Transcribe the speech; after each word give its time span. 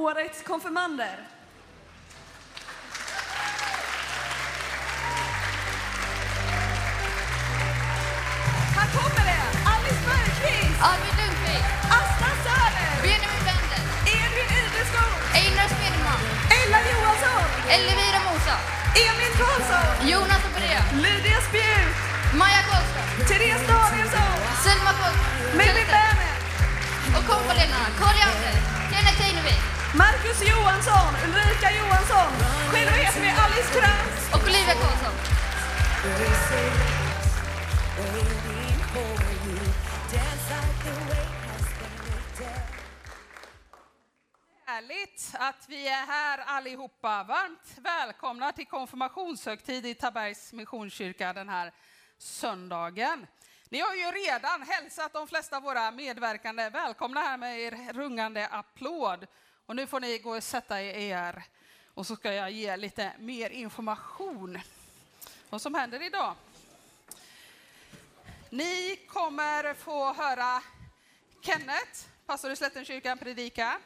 årets 0.00 0.42
konfirmander. 0.42 1.16
Här 8.76 8.88
kommer 8.96 9.24
det! 9.30 9.44
Alice 9.74 10.02
Bergqvist, 10.08 10.76
Arvid 10.90 11.14
Lundqvist, 11.18 11.70
Asta 11.98 12.28
Söder, 12.44 12.92
Benjamin 13.04 13.42
Bender, 13.48 13.82
Edvin 14.16 14.48
Ideskog, 14.60 15.14
Einar 15.40 15.68
Smedman, 15.74 16.22
Ella 16.58 16.78
Johansson, 16.90 17.44
Elvira 17.74 18.20
Mosa, 18.26 18.56
Emil 19.04 19.32
Karlsson, 19.40 19.86
Jonas 20.10 20.42
Operea, 20.48 20.82
Lydia 21.04 21.40
Spjut, 21.46 21.94
Maja 22.40 22.62
Karlström, 22.68 23.08
Therese 23.28 23.64
Danielsson, 23.72 24.36
Selma 24.64 24.92
Karlström, 25.00 25.40
Millie 25.58 25.88
Bennett, 25.92 26.38
och 27.16 27.24
kompaledarna 27.32 27.88
Kari 28.00 28.20
Anders, 28.28 28.62
Kenneth 28.90 29.20
Teinevik 29.22 29.79
Marcus 29.94 30.40
Johansson, 30.42 31.14
Ulrika 31.24 31.70
Johansson, 31.78 32.32
själv 32.70 32.90
heter 32.90 33.20
vi 33.20 33.28
Alice 33.28 33.72
Krantz. 33.72 34.34
och 34.34 34.42
Olivia 34.42 34.74
Karlsson. 34.74 35.12
Härligt 44.66 45.34
att 45.34 45.66
vi 45.68 45.88
är 45.88 46.06
här 46.06 46.38
allihopa. 46.38 47.24
Varmt 47.28 47.78
välkomna 47.78 48.52
till 48.52 48.66
konfirmationshögtid 48.66 49.86
i 49.86 49.94
Tabergs 49.94 50.52
Missionskyrka 50.52 51.32
den 51.32 51.48
här 51.48 51.72
söndagen. 52.18 53.26
Ni 53.68 53.80
har 53.80 53.94
ju 53.94 54.04
redan 54.04 54.62
hälsat 54.62 55.12
de 55.12 55.28
flesta 55.28 55.56
av 55.56 55.62
våra 55.62 55.90
medverkande 55.90 56.70
välkomna 56.70 57.20
här 57.20 57.36
med 57.36 57.60
er 57.60 57.92
rungande 57.92 58.48
applåd. 58.48 59.26
Och 59.70 59.76
nu 59.76 59.86
får 59.86 60.00
ni 60.00 60.18
gå 60.18 60.36
och 60.36 60.44
sätta 60.44 60.82
er 60.82 61.42
och 61.94 62.06
så 62.06 62.16
ska 62.16 62.32
jag 62.32 62.50
ge 62.50 62.76
lite 62.76 63.12
mer 63.18 63.50
information 63.50 64.58
vad 65.50 65.62
som 65.62 65.74
händer 65.74 66.02
idag. 66.02 66.34
Ni 68.50 68.96
kommer 69.08 69.74
få 69.74 70.12
höra 70.12 70.62
Kenneth, 71.42 72.06
pastor 72.26 72.50
i 72.50 72.56
Slättenkyrkan, 72.56 73.18
predika. 73.18 73.78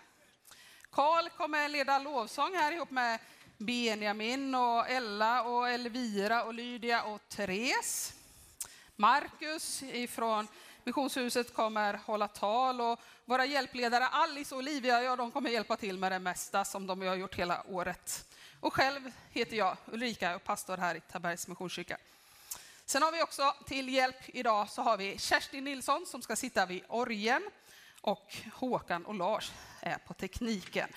Karl 0.90 1.28
kommer 1.28 1.68
leda 1.68 1.98
lovsång 1.98 2.55
här 2.55 2.72
ihop 2.72 2.90
med 2.90 3.20
Benjamin 3.58 4.55
och 4.55 4.88
Ella 4.88 5.42
och 5.42 5.70
Elvira 5.70 6.44
och 6.44 6.55
Lydia 6.55 7.02
och 7.02 7.28
Therese. 7.28 8.12
Marcus 8.96 9.82
ifrån 9.82 10.48
Missionshuset 10.84 11.54
kommer 11.54 11.94
hålla 11.94 12.28
tal 12.28 12.80
och 12.80 13.00
våra 13.24 13.44
hjälpledare 13.44 14.06
Alice 14.06 14.54
och 14.54 14.58
Olivia, 14.58 15.02
ja, 15.02 15.16
de 15.16 15.30
kommer 15.30 15.50
hjälpa 15.50 15.77
till 15.77 15.98
med 15.98 16.12
det 16.12 16.18
mesta 16.18 16.64
som 16.64 16.86
de 16.86 17.00
har 17.00 17.14
gjort 17.14 17.34
hela 17.34 17.62
året. 17.68 18.24
Och 18.60 18.74
själv 18.74 19.12
heter 19.30 19.56
jag 19.56 19.77
Ulrika 19.86 20.36
och 20.36 20.44
pastor 20.44 20.77
här 20.77 20.94
i 20.94 21.00
Tabergs 21.00 21.48
Missionskyrka. 21.48 21.98
Sen 22.86 23.02
har 23.02 23.12
vi 23.12 23.22
också 23.22 23.55
till 23.66 23.88
hjälp 23.88 24.16
idag 24.27 24.70
så 24.70 24.82
har 24.82 24.96
vi 24.96 25.18
Kerstin 25.18 25.64
Nilsson 25.64 26.06
som 26.06 26.22
ska 26.22 26.36
sitta 26.36 26.66
vid 26.66 26.84
orgeln 26.88 27.50
och 28.00 28.36
Håkan 28.55 29.06
och 29.06 29.14
Lars 29.14 29.52
är 29.80 29.98
på 29.98 30.14
tekniken. 30.14 30.88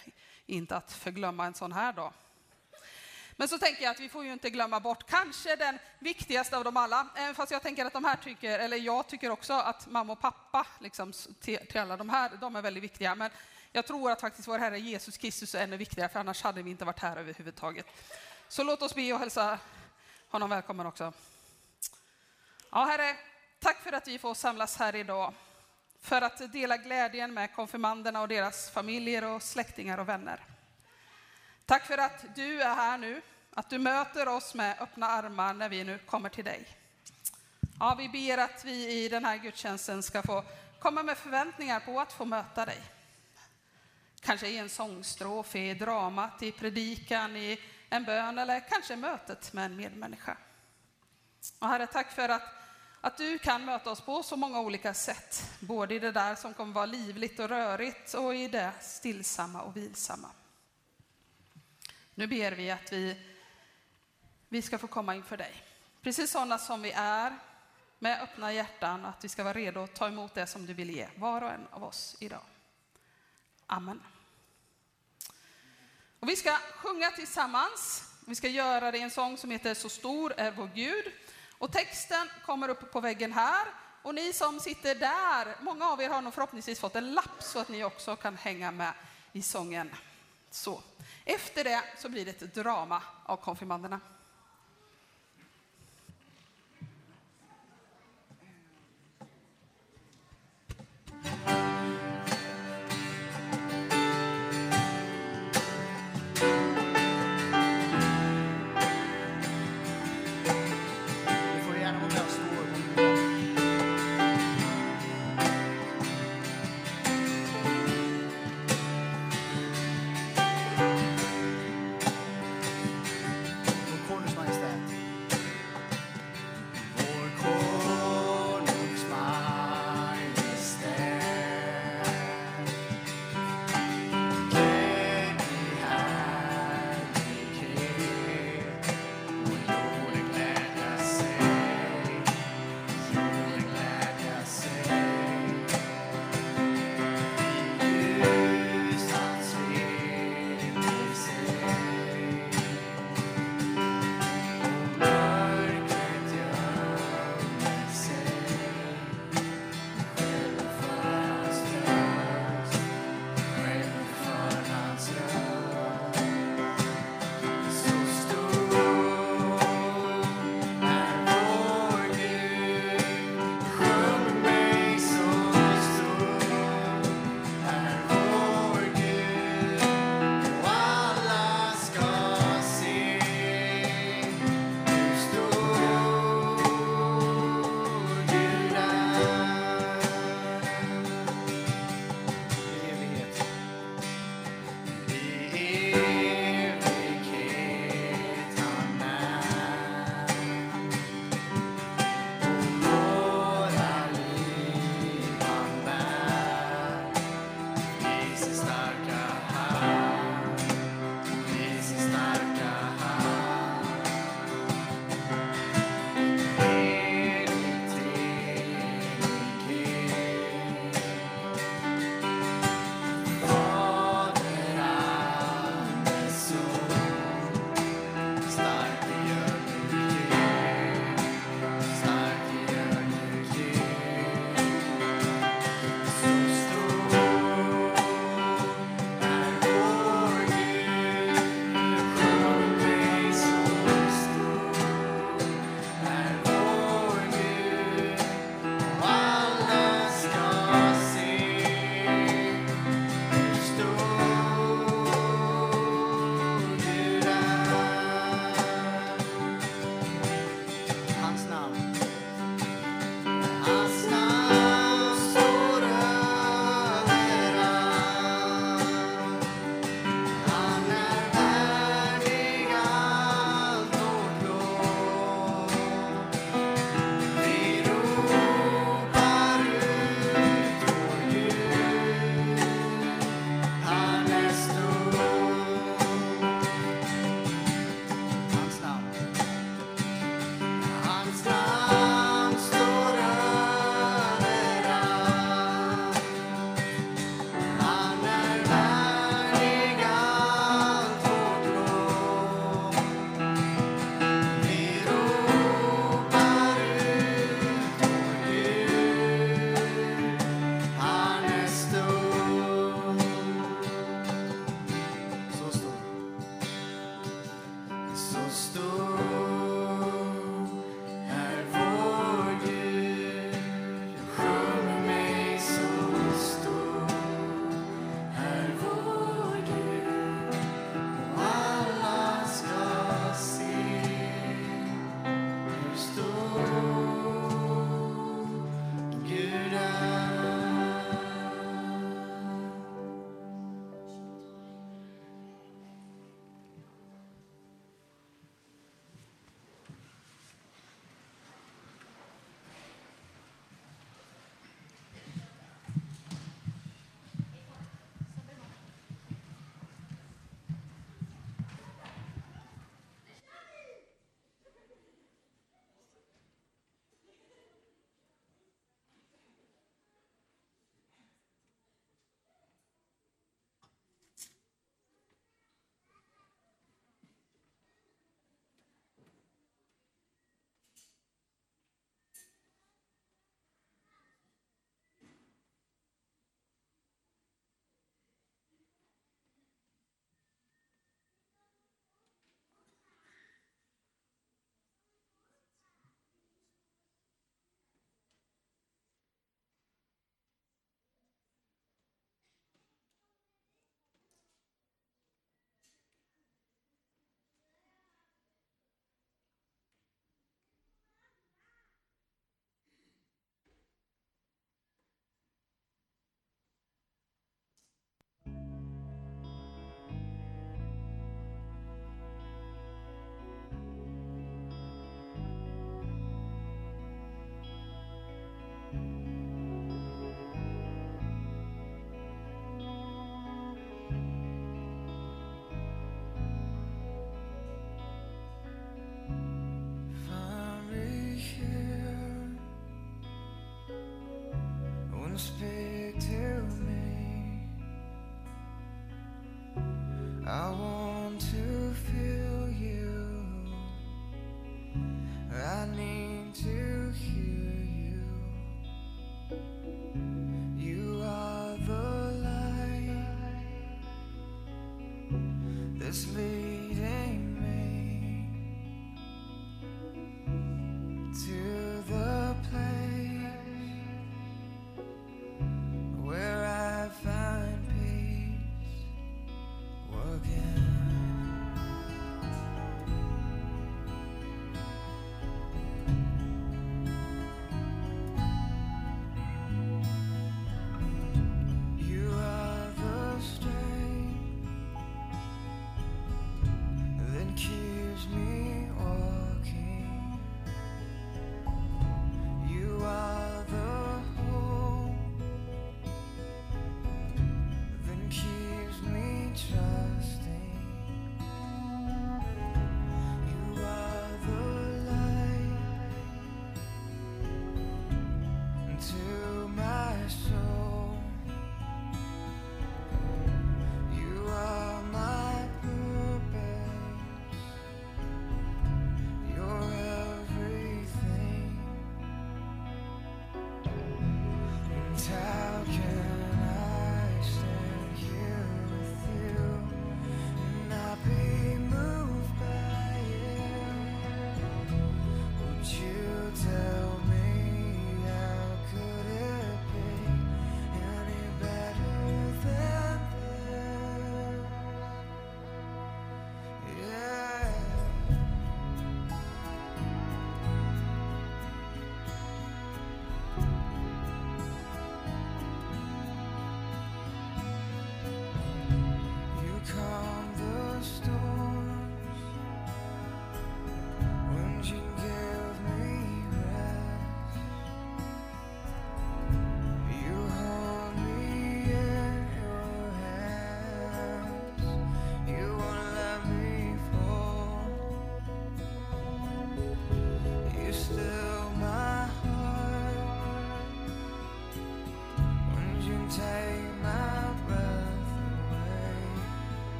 Inte 0.45 0.75
att 0.75 0.93
förglömma 0.93 1.45
en 1.45 1.53
sån 1.53 1.71
här 1.71 1.93
dag. 1.93 2.13
Men 3.39 3.47
så 3.47 3.57
tänker 3.57 3.83
jag 3.83 3.91
att 3.91 3.99
vi 3.99 4.09
får 4.09 4.25
ju 4.25 4.33
inte 4.33 4.49
glömma 4.49 4.79
bort 4.79 5.09
kanske 5.09 5.55
den 5.55 5.79
viktigaste 5.99 6.57
av 6.57 6.63
dem 6.63 6.77
alla. 6.77 7.07
Även 7.15 7.35
fast 7.35 7.51
jag 7.51 7.61
tänker 7.61 7.85
att 7.85 7.93
de 7.93 8.05
här 8.05 8.15
tycker, 8.15 8.59
eller 8.59 8.77
jag 8.77 9.07
tycker 9.07 9.29
också 9.29 9.53
att 9.53 9.87
mamma 9.87 10.13
och 10.13 10.19
pappa 10.19 10.67
liksom, 10.79 11.13
till, 11.39 11.57
till 11.67 11.81
alla 11.81 11.97
de 11.97 12.09
här, 12.09 12.31
de 12.41 12.55
är 12.55 12.61
väldigt 12.61 12.83
viktiga. 12.83 13.15
Men 13.15 13.31
jag 13.71 13.85
tror 13.85 14.11
att 14.11 14.21
faktiskt 14.21 14.47
vår 14.47 14.59
Herre 14.59 14.79
Jesus 14.79 15.17
Kristus 15.17 15.55
är 15.55 15.63
ännu 15.63 15.77
viktigare, 15.77 16.09
för 16.09 16.19
annars 16.19 16.43
hade 16.43 16.61
vi 16.61 16.71
inte 16.71 16.85
varit 16.85 16.99
här 16.99 17.17
överhuvudtaget. 17.17 17.85
Så 18.47 18.63
låt 18.63 18.81
oss 18.81 18.95
be 18.95 19.13
och 19.13 19.19
hälsa 19.19 19.59
honom 20.29 20.49
välkommen 20.49 20.85
också. 20.85 21.13
Ja, 22.71 22.85
Herre, 22.85 23.15
tack 23.59 23.83
för 23.83 23.93
att 23.93 24.07
vi 24.07 24.19
får 24.19 24.33
samlas 24.33 24.77
här 24.77 24.95
idag 24.95 25.33
för 26.01 26.21
att 26.21 26.53
dela 26.53 26.77
glädjen 26.77 27.33
med 27.33 27.55
konfirmanderna 27.55 28.21
och 28.21 28.27
deras 28.27 28.69
familjer 28.69 29.23
och 29.23 29.43
släktingar 29.43 29.97
och 29.97 30.09
vänner. 30.09 30.56
Tack 31.67 31.85
för 31.85 31.97
att 31.97 32.35
du 32.35 32.61
är 32.61 32.75
här 32.75 32.97
nu, 32.97 33.21
att 33.53 33.69
du 33.69 33.77
möter 33.77 34.27
oss 34.27 34.53
med 34.53 34.81
öppna 34.81 35.07
armar 35.07 35.53
när 35.53 35.69
vi 35.69 35.83
nu 35.83 35.97
kommer 35.97 36.29
till 36.29 36.45
dig. 36.45 36.67
Ja, 37.79 37.95
vi 37.97 38.09
ber 38.09 38.37
att 38.37 38.65
vi 38.65 39.03
i 39.05 39.09
den 39.09 39.25
här 39.25 39.37
gudstjänsten 39.37 40.03
ska 40.03 40.21
få 40.21 40.43
komma 40.79 41.03
med 41.03 41.17
förväntningar 41.17 41.79
på 41.79 41.99
att 41.99 42.13
få 42.13 42.25
möta 42.25 42.65
dig. 42.65 42.81
Kanske 44.21 44.47
i 44.47 44.57
en 44.57 44.69
sångstrof, 44.69 45.55
i 45.55 45.73
dramat, 45.73 46.43
i 46.43 46.51
predikan, 46.51 47.35
i 47.35 47.59
en 47.89 48.03
bön 48.03 48.37
eller 48.37 48.69
kanske 48.69 48.95
mötet 48.95 49.53
med 49.53 49.65
en 49.65 49.75
medmänniska. 49.75 50.37
Och 51.59 51.67
Herre, 51.67 51.87
tack 51.87 52.11
för 52.11 52.29
att 52.29 52.53
att 53.01 53.17
du 53.17 53.39
kan 53.39 53.65
möta 53.65 53.91
oss 53.91 54.01
på 54.01 54.23
så 54.23 54.35
många 54.35 54.59
olika 54.59 54.93
sätt, 54.93 55.51
både 55.59 55.95
i 55.95 55.99
det 55.99 56.11
där 56.11 56.35
som 56.35 56.53
kommer 56.53 56.73
vara 56.73 56.85
livligt 56.85 57.39
och 57.39 57.49
rörigt 57.49 58.13
och 58.13 58.35
i 58.35 58.47
det 58.47 58.71
stillsamma 58.81 59.61
och 59.61 59.77
vilsamma. 59.77 60.27
Nu 62.17 62.27
ber 62.27 62.51
vi 62.51 62.71
att 62.71 62.93
vi, 62.93 63.17
vi 64.49 64.61
ska 64.61 64.77
få 64.77 64.87
komma 64.87 65.15
inför 65.15 65.37
dig, 65.37 65.63
precis 66.01 66.31
sådana 66.31 66.57
som 66.57 66.81
vi 66.81 66.91
är, 66.91 67.39
med 67.99 68.21
öppna 68.21 68.53
hjärtan, 68.53 69.05
att 69.05 69.23
vi 69.23 69.29
ska 69.29 69.43
vara 69.43 69.53
redo 69.53 69.79
att 69.83 69.95
ta 69.95 70.07
emot 70.07 70.33
det 70.33 70.47
som 70.47 70.65
du 70.65 70.73
vill 70.73 70.89
ge 70.89 71.07
var 71.15 71.41
och 71.41 71.49
en 71.49 71.67
av 71.71 71.83
oss 71.83 72.15
idag. 72.19 72.41
Amen. 73.65 74.03
Och 76.19 76.29
vi 76.29 76.35
ska 76.35 76.57
sjunga 76.57 77.11
tillsammans. 77.11 78.11
Vi 78.27 78.35
ska 78.35 78.47
göra 78.47 78.91
det 78.91 78.97
i 78.97 79.01
en 79.01 79.11
sång 79.11 79.37
som 79.37 79.51
heter 79.51 79.73
Så 79.73 79.89
stor 79.89 80.33
är 80.37 80.51
vår 80.51 80.69
Gud. 80.75 81.11
Och 81.57 81.71
texten 81.71 82.27
kommer 82.45 82.69
upp 82.69 82.91
på 82.91 82.99
väggen 82.99 83.33
här. 83.33 83.67
Och 84.03 84.15
ni 84.15 84.33
som 84.33 84.59
sitter 84.59 84.95
där, 84.95 85.63
många 85.63 85.85
av 85.85 86.01
er 86.01 86.09
har 86.09 86.21
nog 86.21 86.33
förhoppningsvis 86.33 86.79
fått 86.79 86.95
en 86.95 87.13
lapp 87.13 87.43
så 87.43 87.59
att 87.59 87.69
ni 87.69 87.83
också 87.83 88.15
kan 88.15 88.37
hänga 88.37 88.71
med 88.71 88.93
i 89.33 89.41
sången. 89.41 89.95
Så. 90.51 90.81
Efter 91.29 91.63
det 91.63 91.83
så 91.97 92.09
blir 92.09 92.25
det 92.25 92.41
ett 92.41 92.55
drama 92.55 93.01
av 93.25 93.37
konfirmanderna. 93.37 93.99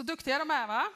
Så 0.00 0.04
duktiga 0.04 0.38
de 0.38 0.50
är 0.50 0.66
va? 0.66 0.86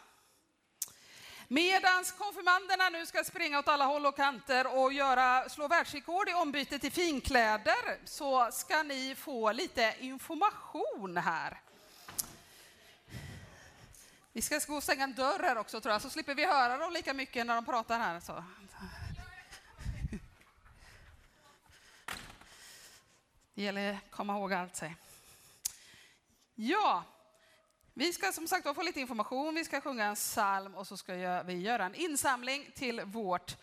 Medan 1.49 2.05
konfirmanderna 2.19 2.89
nu 2.89 3.07
ska 3.07 3.25
springa 3.25 3.59
åt 3.59 3.69
alla 3.69 3.85
håll 3.85 4.07
och 4.07 4.17
kanter 4.17 4.77
och 4.77 4.93
göra, 4.93 5.49
slå 5.49 5.69
världsrekord 5.69 6.29
i 6.29 6.33
ombyte 6.33 6.79
till 6.79 6.93
finkläder 6.93 7.99
så 8.05 8.51
ska 8.53 8.83
ni 8.83 9.15
få 9.15 9.53
lite 9.53 9.95
information 10.01 11.17
här. 11.17 11.61
Vi 14.33 14.43
ska 14.43 14.61
gå 14.67 14.77
och 14.77 14.83
stänga 14.83 15.05
en 15.05 15.15
dörr 15.15 15.43
här 15.43 15.59
också 15.59 15.81
tror 15.81 15.93
jag, 15.93 16.03
så 16.03 16.11
slipper 16.11 16.35
vi 16.35 16.45
höra 16.45 16.79
dem 16.79 16.93
lika 16.93 17.15
mycket 17.15 17.47
när 17.47 17.55
de 17.55 17.65
pratar 17.65 17.99
här. 17.99 18.21
Så. 18.21 18.45
Det 23.55 23.63
gäller 23.63 23.93
att 23.93 24.11
komma 24.11 24.37
ihåg 24.37 24.53
allt. 24.53 24.77
säg. 24.77 24.97
Ja, 26.55 27.05
vi 27.97 28.13
ska 28.13 28.33
som 28.33 28.49
sagt 28.49 28.75
få 28.75 28.83
lite 28.83 29.01
information, 29.01 29.55
vi 29.55 29.65
ska 29.65 29.81
sjunga 29.81 30.05
en 30.05 30.15
psalm 30.15 30.75
och 30.75 30.87
så 30.87 30.97
ska 30.97 31.43
vi 31.43 31.61
göra 31.61 31.85
en 31.85 31.95
insamling 31.95 32.73
till 32.75 33.01
vårt 33.01 33.57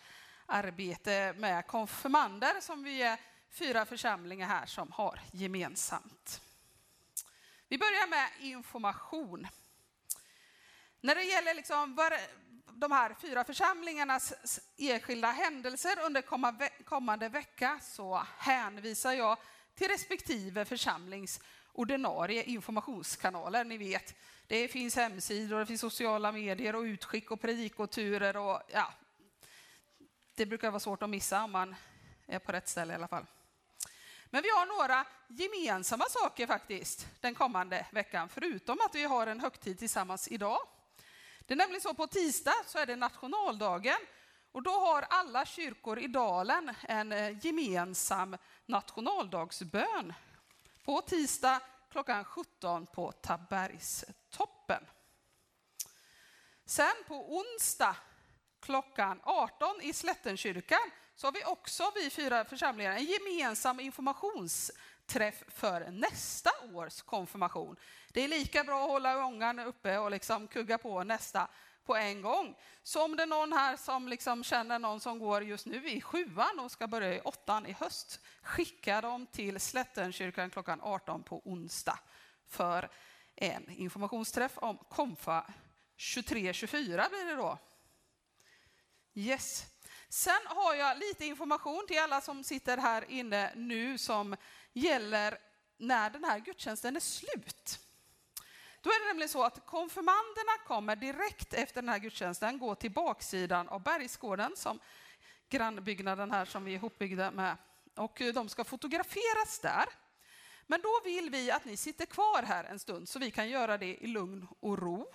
arbete 0.46 1.34
med 1.38 1.66
konfirmander 1.66 2.60
som 2.60 2.82
vi 2.82 3.02
är 3.02 3.18
fyra 3.50 3.86
församlingar 3.86 4.48
här 4.48 4.66
som 4.66 4.92
har 4.92 5.20
gemensamt. 5.32 6.40
Vi 7.68 7.78
börjar 7.78 8.08
med 8.08 8.28
information. 8.40 9.46
När 11.00 11.14
det 11.14 11.24
gäller 11.24 11.54
liksom 11.54 11.94
var, 11.94 12.12
de 12.72 12.92
här 12.92 13.16
fyra 13.20 13.44
församlingarnas 13.44 14.60
enskilda 14.76 15.30
händelser 15.30 15.98
under 16.06 16.22
kommande 16.84 17.28
vecka 17.28 17.80
så 17.82 18.26
hänvisar 18.38 19.12
jag 19.12 19.38
till 19.74 19.88
respektive 19.88 20.64
församlings 20.64 21.40
ordinarie 21.72 22.42
informationskanaler. 22.42 23.64
Ni 23.64 23.78
vet, 23.78 24.14
det 24.46 24.68
finns 24.68 24.96
hemsidor, 24.96 25.58
det 25.58 25.66
finns 25.66 25.80
sociala 25.80 26.32
medier 26.32 26.76
och 26.76 26.82
utskick 26.82 27.30
och 27.30 27.40
predikoturer 27.40 28.36
och 28.36 28.62
ja, 28.72 28.92
det 30.34 30.46
brukar 30.46 30.70
vara 30.70 30.80
svårt 30.80 31.02
att 31.02 31.10
missa 31.10 31.44
om 31.44 31.52
man 31.52 31.74
är 32.26 32.38
på 32.38 32.52
rätt 32.52 32.68
ställe 32.68 32.92
i 32.92 32.96
alla 32.96 33.08
fall. 33.08 33.26
Men 34.30 34.42
vi 34.42 34.48
har 34.48 34.66
några 34.66 35.06
gemensamma 35.28 36.04
saker 36.08 36.46
faktiskt 36.46 37.06
den 37.20 37.34
kommande 37.34 37.86
veckan, 37.92 38.28
förutom 38.28 38.78
att 38.86 38.94
vi 38.94 39.04
har 39.04 39.26
en 39.26 39.40
högtid 39.40 39.78
tillsammans 39.78 40.28
idag. 40.28 40.58
Det 41.40 41.54
är 41.54 41.58
nämligen 41.58 41.80
så 41.80 41.94
på 41.94 42.06
tisdag 42.06 42.54
så 42.66 42.78
är 42.78 42.86
det 42.86 42.96
nationaldagen 42.96 43.98
och 44.52 44.62
då 44.62 44.70
har 44.70 45.06
alla 45.10 45.46
kyrkor 45.46 45.98
i 45.98 46.06
dalen 46.06 46.74
en 46.82 47.12
eh, 47.12 47.46
gemensam 47.46 48.36
nationaldagsbön 48.66 50.12
på 50.84 51.00
tisdag 51.00 51.60
klockan 51.90 52.24
17 52.24 52.86
på 52.86 53.12
Tabergstoppen. 53.12 54.86
Sen 56.64 57.04
på 57.06 57.36
onsdag 57.36 57.96
klockan 58.60 59.20
18 59.24 59.80
i 59.82 59.92
Slättenkyrkan 59.92 60.90
så 61.14 61.26
har 61.26 61.32
vi 61.32 61.44
också, 61.44 61.92
vi 61.94 62.10
fyra 62.10 62.44
församlingar, 62.44 62.92
en 62.92 63.04
gemensam 63.04 63.80
informationsträff 63.80 65.44
för 65.48 65.90
nästa 65.90 66.50
års 66.72 67.02
konfirmation. 67.02 67.76
Det 68.12 68.24
är 68.24 68.28
lika 68.28 68.64
bra 68.64 68.84
att 68.84 68.90
hålla 68.90 69.26
ångan 69.26 69.58
uppe 69.58 69.98
och 69.98 70.10
liksom 70.10 70.48
kugga 70.48 70.78
på 70.78 71.04
nästa 71.04 71.48
på 71.84 71.96
en 71.96 72.22
gång. 72.22 72.56
Så 72.82 73.04
om 73.04 73.16
det 73.16 73.22
är 73.22 73.26
någon 73.26 73.52
här 73.52 73.76
som 73.76 74.08
liksom 74.08 74.44
känner 74.44 74.78
någon 74.78 75.00
som 75.00 75.18
går 75.18 75.42
just 75.42 75.66
nu 75.66 75.90
i 75.90 76.00
sjuan 76.00 76.58
och 76.58 76.70
ska 76.70 76.86
börja 76.86 77.14
i 77.14 77.20
åttan 77.20 77.66
i 77.66 77.72
höst, 77.72 78.20
skicka 78.42 79.00
dem 79.00 79.26
till 79.26 79.60
Slättenkyrkan 79.60 80.50
klockan 80.50 80.80
18 80.82 81.22
på 81.22 81.42
onsdag 81.44 81.98
för 82.48 82.90
en 83.36 83.70
informationsträff 83.70 84.52
om 84.56 84.78
Konfa 84.78 85.52
23-24 85.98 87.08
blir 87.10 87.26
det 87.26 87.36
då. 87.36 87.58
Yes. 89.14 89.66
Sen 90.08 90.40
har 90.44 90.74
jag 90.74 90.98
lite 90.98 91.24
information 91.24 91.86
till 91.88 91.98
alla 91.98 92.20
som 92.20 92.44
sitter 92.44 92.76
här 92.76 93.10
inne 93.10 93.52
nu 93.54 93.98
som 93.98 94.36
gäller 94.72 95.38
när 95.78 96.10
den 96.10 96.24
här 96.24 96.38
gudstjänsten 96.38 96.96
är 96.96 97.00
slut. 97.00 97.78
Då 98.82 98.90
är 98.90 99.00
det 99.00 99.06
nämligen 99.06 99.28
så 99.28 99.44
att 99.44 99.66
konfirmanderna 99.66 100.58
kommer 100.66 100.96
direkt 100.96 101.54
efter 101.54 101.82
den 101.82 101.88
här 101.88 101.98
gudstjänsten 101.98 102.58
gå 102.58 102.74
till 102.74 102.90
baksidan 102.90 103.68
av 103.68 103.82
Bergsgården 103.82 104.52
som 104.56 104.78
grannbyggnaden 105.48 106.30
här 106.30 106.44
som 106.44 106.64
vi 106.64 106.72
är 106.72 106.76
ihopbyggda 106.76 107.30
med 107.30 107.56
och 107.96 108.20
eh, 108.20 108.34
de 108.34 108.48
ska 108.48 108.64
fotograferas 108.64 109.58
där. 109.62 109.84
Men 110.66 110.80
då 110.82 111.00
vill 111.04 111.30
vi 111.30 111.50
att 111.50 111.64
ni 111.64 111.76
sitter 111.76 112.06
kvar 112.06 112.42
här 112.42 112.64
en 112.64 112.78
stund 112.78 113.08
så 113.08 113.18
vi 113.18 113.30
kan 113.30 113.48
göra 113.48 113.78
det 113.78 113.96
i 114.04 114.06
lugn 114.06 114.48
och 114.60 114.78
ro. 114.78 115.12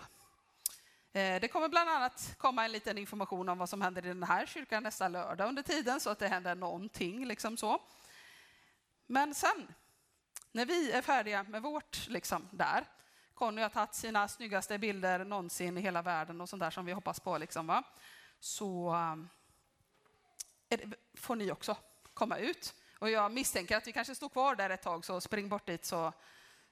Eh, 1.14 1.42
det 1.42 1.48
kommer 1.48 1.70
bland 1.70 1.90
annat 1.90 2.36
komma 2.38 2.66
en 2.66 2.72
liten 2.72 2.98
information 2.98 3.50
om 3.50 3.58
vad 3.58 3.70
som 3.70 3.82
händer 3.82 4.06
i 4.06 4.08
den 4.08 4.24
här 4.24 4.46
kyrkan 4.46 4.84
nästa 4.84 5.08
lördag 5.08 5.48
under 5.48 5.64
tiden 5.64 6.00
så 6.00 6.10
att 6.10 6.20
det 6.20 6.28
händer 6.28 6.56
någonting. 6.56 7.26
Liksom 7.26 7.58
så. 7.58 7.82
Men 9.08 9.36
sen, 9.36 9.74
när 10.52 10.66
vi 10.66 10.92
är 10.92 11.02
färdiga 11.02 11.44
med 11.44 11.62
vårt 11.62 12.08
liksom, 12.08 12.50
där, 12.52 12.86
Conny 13.38 13.62
har 13.62 13.70
tagit 13.70 13.94
sina 13.94 14.28
snyggaste 14.28 14.78
bilder 14.78 15.26
någonsin 15.26 15.78
i 15.78 15.82
hela 15.82 16.02
världen 16.02 16.42
och 16.42 16.50
sånt 16.50 16.60
där 16.60 16.70
som 16.70 16.86
vi 16.86 16.92
hoppas 16.92 17.20
på. 17.20 17.38
Liksom, 17.38 17.68
va? 17.68 17.84
Så 18.40 18.96
äh, 20.70 20.78
det, 20.78 20.96
får 21.14 21.36
ni 21.36 21.52
också 21.52 21.78
komma 22.14 22.38
ut. 22.38 22.74
Och 23.00 23.10
jag 23.10 23.32
misstänker 23.32 23.78
att 23.78 23.88
vi 23.88 23.92
kanske 23.92 24.16
står 24.16 24.30
kvar 24.30 24.56
där 24.56 24.70
ett 24.70 24.82
tag, 24.82 25.06
så 25.06 25.22
spring 25.22 25.50
bort 25.50 25.66
dit 25.66 25.86
så, 25.86 26.14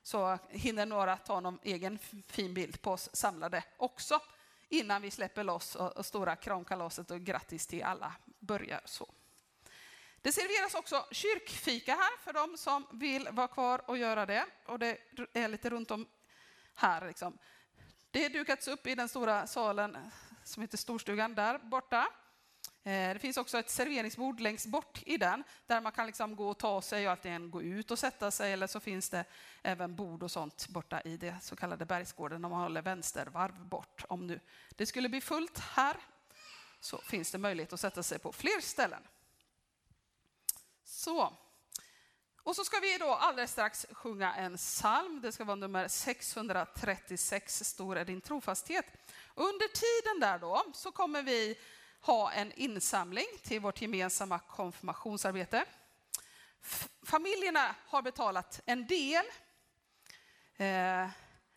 så 0.03 0.37
hinner 0.49 0.85
några 0.85 1.17
ta 1.17 1.39
någon 1.39 1.59
egen 1.63 1.99
fin 2.27 2.53
bild 2.53 2.81
på 2.81 2.91
oss 2.91 3.09
samlade 3.13 3.63
också 3.77 4.19
innan 4.69 5.01
vi 5.01 5.11
släpper 5.11 5.43
loss 5.43 5.75
och, 5.75 5.97
och 5.97 6.05
stora 6.05 6.35
kramkalaset 6.35 7.11
och 7.11 7.21
grattis 7.21 7.67
till 7.67 7.83
alla 7.83 8.13
börjar 8.39 8.81
så. 8.85 9.13
Det 10.21 10.31
serveras 10.31 10.75
också 10.75 11.05
kyrkfika 11.11 11.91
här 11.91 12.17
för 12.17 12.33
de 12.33 12.57
som 12.57 12.87
vill 12.91 13.27
vara 13.31 13.47
kvar 13.47 13.81
och 13.89 13.97
göra 13.97 14.25
det. 14.25 14.45
Och 14.65 14.79
det 14.79 14.97
är 15.33 15.47
lite 15.47 15.69
runt 15.69 15.91
om 15.91 16.07
här. 16.75 17.07
Liksom. 17.07 17.37
Det 18.11 18.23
har 18.23 18.29
dukats 18.29 18.67
upp 18.67 18.87
i 18.87 18.95
den 18.95 19.09
stora 19.09 19.47
salen 19.47 19.97
som 20.43 20.61
heter 20.61 20.77
Storstugan 20.77 21.35
där 21.35 21.57
borta. 21.57 22.07
Eh, 22.83 23.13
det 23.13 23.19
finns 23.19 23.37
också 23.37 23.57
ett 23.57 23.69
serveringsbord 23.69 24.39
längst 24.39 24.65
bort 24.65 25.03
i 25.05 25.17
den 25.17 25.43
där 25.67 25.81
man 25.81 25.91
kan 25.91 26.05
liksom 26.05 26.35
gå 26.35 26.49
och 26.49 26.57
ta 26.57 26.81
sig 26.81 27.05
och 27.05 27.11
antingen 27.11 27.51
gå 27.51 27.61
ut 27.61 27.91
och 27.91 27.99
sätta 27.99 28.31
sig 28.31 28.53
eller 28.53 28.67
så 28.67 28.79
finns 28.79 29.09
det 29.09 29.25
även 29.63 29.95
bord 29.95 30.23
och 30.23 30.31
sånt 30.31 30.67
borta 30.67 31.01
i 31.01 31.17
det 31.17 31.35
så 31.41 31.55
kallade 31.55 31.85
Bergsgården 31.85 32.45
om 32.45 32.51
man 32.51 32.61
håller 32.61 32.81
vänstervarv 32.81 33.65
bort. 33.65 34.05
Om 34.07 34.27
nu 34.27 34.39
det 34.69 34.85
skulle 34.85 35.09
bli 35.09 35.21
fullt 35.21 35.59
här 35.59 35.97
så 36.79 36.97
finns 36.97 37.31
det 37.31 37.37
möjlighet 37.37 37.73
att 37.73 37.79
sätta 37.79 38.03
sig 38.03 38.19
på 38.19 38.31
fler 38.31 38.61
ställen. 38.61 39.03
Så. 40.83 41.33
Och 42.45 42.55
så 42.55 42.65
ska 42.65 42.79
vi 42.79 42.97
då 42.97 43.09
alldeles 43.09 43.51
strax 43.51 43.85
sjunga 43.91 44.35
en 44.35 44.57
psalm. 44.57 45.21
Det 45.21 45.31
ska 45.31 45.43
vara 45.43 45.55
nummer 45.55 45.87
636, 45.87 47.63
Stor 47.63 47.97
är 47.97 48.05
din 48.05 48.21
trofasthet. 48.21 48.85
Under 49.35 49.67
tiden 49.67 50.19
där 50.19 50.39
då 50.39 50.63
så 50.73 50.91
kommer 50.91 51.23
vi 51.23 51.57
ha 52.01 52.31
en 52.31 52.51
insamling 52.51 53.25
till 53.43 53.59
vårt 53.61 53.81
gemensamma 53.81 54.39
konfirmationsarbete. 54.39 55.65
Familjerna 57.03 57.75
har 57.87 58.01
betalat 58.01 58.61
en 58.65 58.87
del, 58.87 59.25
eh, 60.57 61.09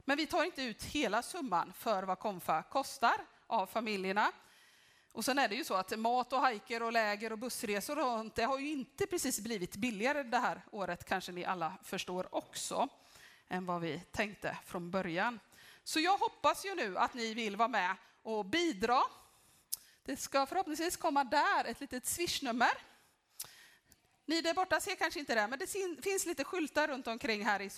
men 0.05 0.17
vi 0.17 0.27
tar 0.27 0.45
inte 0.45 0.63
ut 0.63 0.85
hela 0.85 1.23
summan 1.23 1.73
för 1.73 2.03
vad 2.03 2.19
konfa 2.19 2.63
kostar 2.63 3.17
av 3.47 3.67
familjerna. 3.67 4.33
Och 5.19 5.25
sen 5.25 5.39
är 5.39 5.49
det 5.49 5.55
ju 5.55 5.65
så 5.65 5.75
att 5.75 5.99
mat 5.99 6.33
och 6.33 6.41
hajker 6.41 6.83
och 6.83 6.93
läger 6.93 7.33
och 7.33 7.39
bussresor 7.39 7.99
och 7.99 8.05
sånt, 8.05 8.35
det 8.35 8.43
har 8.43 8.59
ju 8.59 8.69
inte 8.69 9.07
precis 9.07 9.41
blivit 9.41 9.77
billigare 9.77 10.23
det 10.23 10.39
här 10.39 10.63
året, 10.71 11.05
kanske 11.05 11.33
ni 11.33 11.45
alla 11.45 11.73
förstår 11.83 12.35
också, 12.35 12.89
än 13.49 13.67
vad 13.67 13.81
vi 13.81 14.01
tänkte 14.13 14.57
från 14.67 14.91
början. 14.91 15.41
Så 15.85 16.01
jag 16.01 16.19
hoppas 16.19 16.67
ju 16.67 16.75
nu 16.75 16.99
att 16.99 17.15
ni 17.15 17.35
vill 17.35 17.57
vara 17.57 17.69
med 17.69 17.97
och 18.23 18.45
bidra. 18.45 19.01
Det 20.05 20.17
ska 20.17 20.47
förhoppningsvis 20.47 20.97
komma 20.97 21.25
där 21.25 21.65
ett 21.65 21.81
litet 21.81 22.07
swishnummer. 22.07 22.73
Ni 24.27 24.41
där 24.41 24.55
borta 24.55 24.81
ser 24.81 24.95
kanske 24.95 25.21
inte 25.21 25.35
det, 25.35 25.47
men 25.47 25.59
det 25.59 25.67
finns 26.03 26.27
lite 26.27 26.45
skyltar 26.45 26.89
runt 26.89 27.07
omkring 27.07 27.45
här, 27.45 27.61
i, 27.61 27.71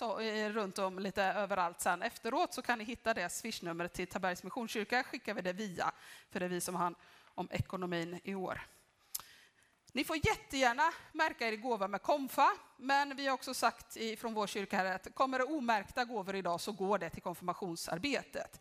eh, 0.43 0.49
runt 0.49 0.79
om 0.79 0.99
lite 0.99 1.23
överallt 1.23 1.81
sen. 1.81 2.01
Efteråt 2.01 2.53
så 2.53 2.61
kan 2.61 2.77
ni 2.77 2.83
hitta 2.83 3.13
det 3.13 3.29
swishnumret 3.29 3.93
till 3.93 4.07
Tabergs 4.07 4.43
Missionskyrka, 4.43 5.03
skickar 5.03 5.33
vi 5.33 5.41
det 5.41 5.53
via, 5.53 5.91
för 6.29 6.39
det 6.39 6.45
är 6.45 6.49
vi 6.49 6.61
som 6.61 6.75
har 6.75 6.95
om 7.41 7.47
ekonomin 7.51 8.19
i 8.23 8.35
år. 8.35 8.61
Ni 9.93 10.03
får 10.03 10.17
jättegärna 10.25 10.93
märka 11.11 11.47
er 11.47 11.55
gåva 11.55 11.87
med 11.87 12.01
konfa, 12.01 12.51
men 12.77 13.15
vi 13.15 13.27
har 13.27 13.33
också 13.33 13.53
sagt 13.53 13.97
från 14.17 14.33
vår 14.33 14.47
kyrka 14.47 14.77
här 14.77 14.85
att 14.85 15.15
kommer 15.15 15.39
det 15.39 15.45
omärkta 15.45 16.05
gåvor 16.05 16.35
idag 16.35 16.61
så 16.61 16.71
går 16.71 16.97
det 16.97 17.09
till 17.09 17.21
konfirmationsarbetet. 17.21 18.59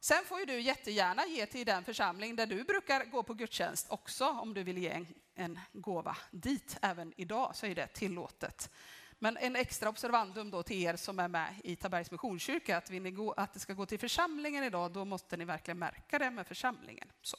Sen 0.00 0.24
får 0.24 0.40
ju 0.40 0.46
du 0.46 0.60
jättegärna 0.60 1.26
ge 1.26 1.46
till 1.46 1.66
den 1.66 1.84
församling 1.84 2.36
där 2.36 2.46
du 2.46 2.64
brukar 2.64 3.04
gå 3.04 3.22
på 3.22 3.34
gudstjänst 3.34 3.86
också 3.90 4.28
om 4.28 4.54
du 4.54 4.62
vill 4.62 4.78
ge 4.78 4.88
en, 4.88 5.06
en 5.34 5.58
gåva 5.72 6.16
dit 6.30 6.78
även 6.82 7.12
idag 7.16 7.56
så 7.56 7.66
är 7.66 7.74
det 7.74 7.86
tillåtet. 7.86 8.70
Men 9.18 9.36
en 9.36 9.56
extra 9.56 9.88
observandum 9.88 10.50
då 10.50 10.62
till 10.62 10.82
er 10.82 10.96
som 10.96 11.18
är 11.18 11.28
med 11.28 11.54
i 11.64 11.76
Tabergs 11.76 12.10
Missionskyrka 12.10 12.76
att 12.76 12.90
vill 12.90 13.02
ni 13.02 13.10
gå, 13.10 13.32
att 13.32 13.52
det 13.52 13.60
ska 13.60 13.72
gå 13.72 13.86
till 13.86 13.98
församlingen 13.98 14.64
idag 14.64 14.92
då 14.92 15.04
måste 15.04 15.36
ni 15.36 15.44
verkligen 15.44 15.78
märka 15.78 16.18
det 16.18 16.30
med 16.30 16.46
församlingen. 16.46 17.12
Så. 17.22 17.36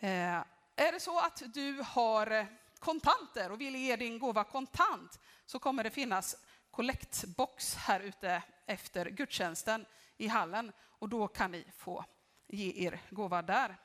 Eh, 0.00 0.44
är 0.76 0.92
det 0.92 1.00
så 1.00 1.18
att 1.18 1.42
du 1.46 1.82
har 1.86 2.30
eh, 2.30 2.46
kontanter 2.78 3.50
och 3.50 3.60
vill 3.60 3.74
ge 3.76 3.96
din 3.96 4.18
gåva 4.18 4.44
kontant 4.44 5.20
så 5.46 5.58
kommer 5.58 5.84
det 5.84 5.90
finnas 5.90 6.36
kollektbox 6.70 7.74
här 7.74 8.00
ute 8.00 8.42
efter 8.66 9.10
gudstjänsten 9.10 9.86
i 10.16 10.26
hallen 10.26 10.72
och 10.80 11.08
då 11.08 11.28
kan 11.28 11.50
ni 11.50 11.64
få 11.76 12.04
ge 12.46 12.86
er 12.86 13.00
gåva 13.10 13.42
där. 13.42 13.76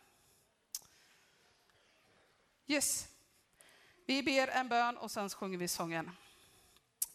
Yes. 2.67 3.07
Vi 4.05 4.23
ber 4.23 4.47
en 4.47 4.69
bön 4.69 4.97
och 4.97 5.11
sen 5.11 5.29
sjunger 5.29 5.57
vi 5.57 5.67
sången. 5.67 6.11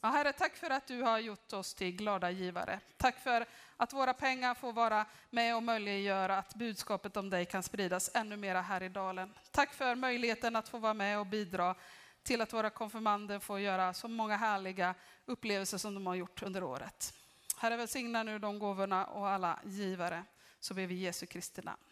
Ja, 0.00 0.08
herre, 0.08 0.32
tack 0.32 0.56
för 0.56 0.70
att 0.70 0.86
du 0.86 1.02
har 1.02 1.18
gjort 1.18 1.52
oss 1.52 1.74
till 1.74 1.96
glada 1.96 2.30
givare. 2.30 2.80
Tack 2.96 3.18
för 3.18 3.46
att 3.76 3.92
våra 3.92 4.14
pengar 4.14 4.54
får 4.54 4.72
vara 4.72 5.06
med 5.30 5.56
och 5.56 5.62
möjliggöra 5.62 6.38
att 6.38 6.54
budskapet 6.54 7.16
om 7.16 7.30
dig 7.30 7.46
kan 7.46 7.62
spridas 7.62 8.10
ännu 8.14 8.36
mera 8.36 8.60
här 8.60 8.82
i 8.82 8.88
dalen. 8.88 9.34
Tack 9.50 9.74
för 9.74 9.94
möjligheten 9.94 10.56
att 10.56 10.68
få 10.68 10.78
vara 10.78 10.94
med 10.94 11.18
och 11.18 11.26
bidra 11.26 11.74
till 12.22 12.40
att 12.40 12.52
våra 12.52 12.70
konfirmander 12.70 13.38
får 13.38 13.60
göra 13.60 13.94
så 13.94 14.08
många 14.08 14.36
härliga 14.36 14.94
upplevelser 15.26 15.78
som 15.78 15.94
de 15.94 16.06
har 16.06 16.14
gjort 16.14 16.42
under 16.42 16.62
året. 16.62 17.14
Herre, 17.56 17.76
välsigna 17.76 18.22
nu 18.22 18.38
de 18.38 18.58
gåvorna 18.58 19.06
och 19.06 19.28
alla 19.28 19.60
givare, 19.64 20.24
så 20.60 20.74
ber 20.74 20.86
vi 20.86 20.94
Jesu 20.94 21.26
Kristi 21.26 21.62
namn. 21.62 21.82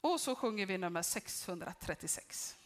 Och 0.00 0.20
så 0.20 0.34
sjunger 0.34 0.66
vi 0.66 0.78
nummer 0.78 1.02
636. 1.02 2.59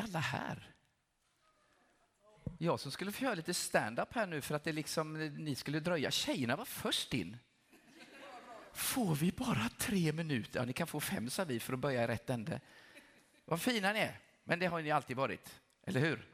Är 0.00 0.04
alla 0.04 0.18
här? 0.18 0.72
Jag 2.58 2.80
som 2.80 2.90
skulle 2.92 3.12
få 3.12 3.24
göra 3.24 3.34
lite 3.34 3.54
stand-up 3.54 4.14
här 4.14 4.26
nu 4.26 4.40
för 4.40 4.54
att 4.54 4.64
det 4.64 4.72
liksom, 4.72 5.26
ni 5.26 5.54
skulle 5.54 5.80
dröja. 5.80 6.10
Tjejerna 6.10 6.56
var 6.56 6.64
först 6.64 7.14
in. 7.14 7.36
Får 8.72 9.14
vi 9.14 9.32
bara 9.32 9.68
tre 9.78 10.12
minuter? 10.12 10.60
Ja, 10.60 10.64
ni 10.66 10.72
kan 10.72 10.86
få 10.86 11.00
fem 11.00 11.30
sa 11.30 11.44
vi 11.44 11.60
för 11.60 11.72
att 11.72 11.78
börja 11.78 12.04
i 12.04 12.06
rätt 12.06 12.30
ände. 12.30 12.60
Vad 13.44 13.60
fina 13.60 13.92
ni 13.92 13.98
är. 13.98 14.18
Men 14.44 14.58
det 14.58 14.66
har 14.66 14.82
ni 14.82 14.90
alltid 14.90 15.16
varit, 15.16 15.60
eller 15.82 16.00
hur? 16.00 16.26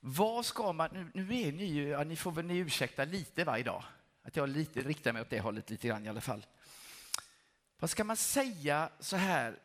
Vad 0.00 0.46
ska 0.46 0.72
man, 0.72 0.90
nu, 0.92 1.10
nu 1.14 1.40
är 1.40 1.52
ni 1.52 1.64
ju, 1.64 1.88
ja, 1.88 2.04
ni 2.04 2.16
får 2.16 2.32
väl 2.32 2.44
ni 2.44 2.56
ursäkta 2.58 3.04
lite 3.04 3.44
varje 3.44 3.64
dag. 3.64 3.84
Att 4.22 4.36
jag 4.36 4.48
lite, 4.48 4.80
riktar 4.80 5.12
mig 5.12 5.22
åt 5.22 5.30
det 5.30 5.40
hållet 5.40 5.70
lite 5.70 5.88
grann 5.88 6.06
i 6.06 6.08
alla 6.08 6.20
fall. 6.20 6.46
Vad 7.78 7.90
ska 7.90 8.04
man 8.04 8.16
säga 8.16 8.90
så 9.00 9.16
här, 9.16 9.58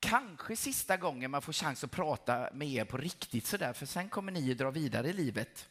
kanske 0.00 0.56
sista 0.56 0.96
gången 0.96 1.30
man 1.30 1.42
får 1.42 1.52
chans 1.52 1.84
att 1.84 1.90
prata 1.90 2.48
med 2.52 2.68
er 2.68 2.84
på 2.84 2.96
riktigt 2.96 3.46
sådär, 3.46 3.72
för 3.72 3.86
sen 3.86 4.08
kommer 4.08 4.32
ni 4.32 4.52
att 4.52 4.58
dra 4.58 4.70
vidare 4.70 5.08
i 5.08 5.12
livet. 5.12 5.68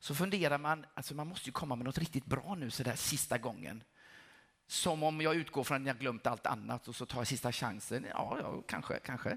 Så 0.00 0.14
funderar 0.14 0.58
man, 0.58 0.86
alltså 0.94 1.14
man 1.14 1.26
måste 1.26 1.48
ju 1.48 1.52
komma 1.52 1.76
med 1.76 1.84
något 1.84 1.98
riktigt 1.98 2.26
bra 2.26 2.54
nu 2.54 2.70
så 2.70 2.82
där 2.82 2.96
sista 2.96 3.38
gången. 3.38 3.82
Som 4.66 5.02
om 5.02 5.20
jag 5.20 5.34
utgår 5.34 5.64
från 5.64 5.76
att 5.76 5.82
ni 5.82 5.88
har 5.88 5.96
glömt 5.96 6.26
allt 6.26 6.46
annat 6.46 6.88
och 6.88 6.96
så 6.96 7.06
tar 7.06 7.20
jag 7.20 7.26
sista 7.26 7.52
chansen. 7.52 8.06
Ja, 8.10 8.38
ja 8.40 8.62
kanske, 8.66 8.98
kanske. 8.98 9.36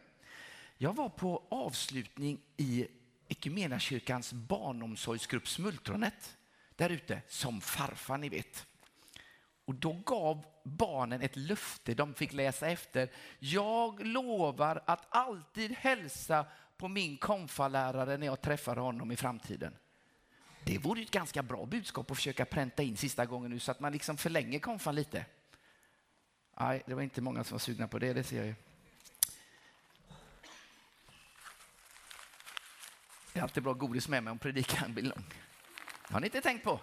Jag 0.78 0.96
var 0.96 1.10
på 1.10 1.44
avslutning 1.50 2.42
i 2.58 2.88
Equmeniakyrkans 3.28 4.34
barnomsorgsgrupp 4.34 5.48
Smultronet 5.48 6.38
där 6.76 6.90
ute, 6.90 7.22
som 7.28 7.62
farfar 7.62 8.18
ni 8.18 8.30
vet. 8.30 8.66
Och 9.66 9.76
då 9.76 9.94
gav 9.94 10.46
barnen 10.64 11.22
ett 11.22 11.36
löfte 11.36 11.94
de 11.94 12.14
fick 12.14 12.34
läsa 12.34 12.68
efter. 12.68 13.10
Jag 13.40 14.06
lovar 14.06 14.84
att 14.86 15.06
alltid 15.10 15.72
hälsa 15.72 16.46
på 16.78 16.88
min 16.88 17.18
konfalärare 17.18 18.18
när 18.18 18.28
jag 18.28 18.42
träffar 18.42 18.76
honom 18.76 19.12
i 19.12 19.16
framtiden. 19.16 19.74
Det 20.64 20.78
vore 20.78 21.02
ett 21.02 21.12
ganska 21.12 21.44
bra 21.44 21.66
budskap 21.66 22.12
att 22.12 22.18
försöka 22.18 22.46
pränta 22.46 22.84
in 22.84 22.98
sista 22.98 23.26
gången 23.26 23.52
nu 23.52 23.60
så 23.60 23.72
att 23.72 23.80
man 23.80 23.92
liksom 23.92 24.18
förlänger 24.18 24.60
konfan 24.60 24.96
lite. 24.96 25.26
Nej, 26.60 26.84
det 26.86 26.94
var 26.94 27.02
inte 27.02 27.22
många 27.22 27.44
som 27.44 27.56
var 27.56 27.60
sugna 27.60 27.88
på 27.88 28.00
det, 28.00 28.14
det 28.14 28.24
ser 28.24 28.38
jag 28.38 28.46
ju. 28.46 28.56
Det 33.34 33.40
är 33.40 33.44
alltid 33.44 33.64
bra 33.64 33.74
godis 33.74 34.08
med 34.08 34.24
mig 34.24 34.32
om 34.32 34.40
predikan 34.40 34.94
blir 34.94 35.04
lång. 35.04 35.24
har 36.02 36.20
ni 36.20 36.28
inte 36.28 36.42
tänkt 36.42 36.64
på. 36.64 36.80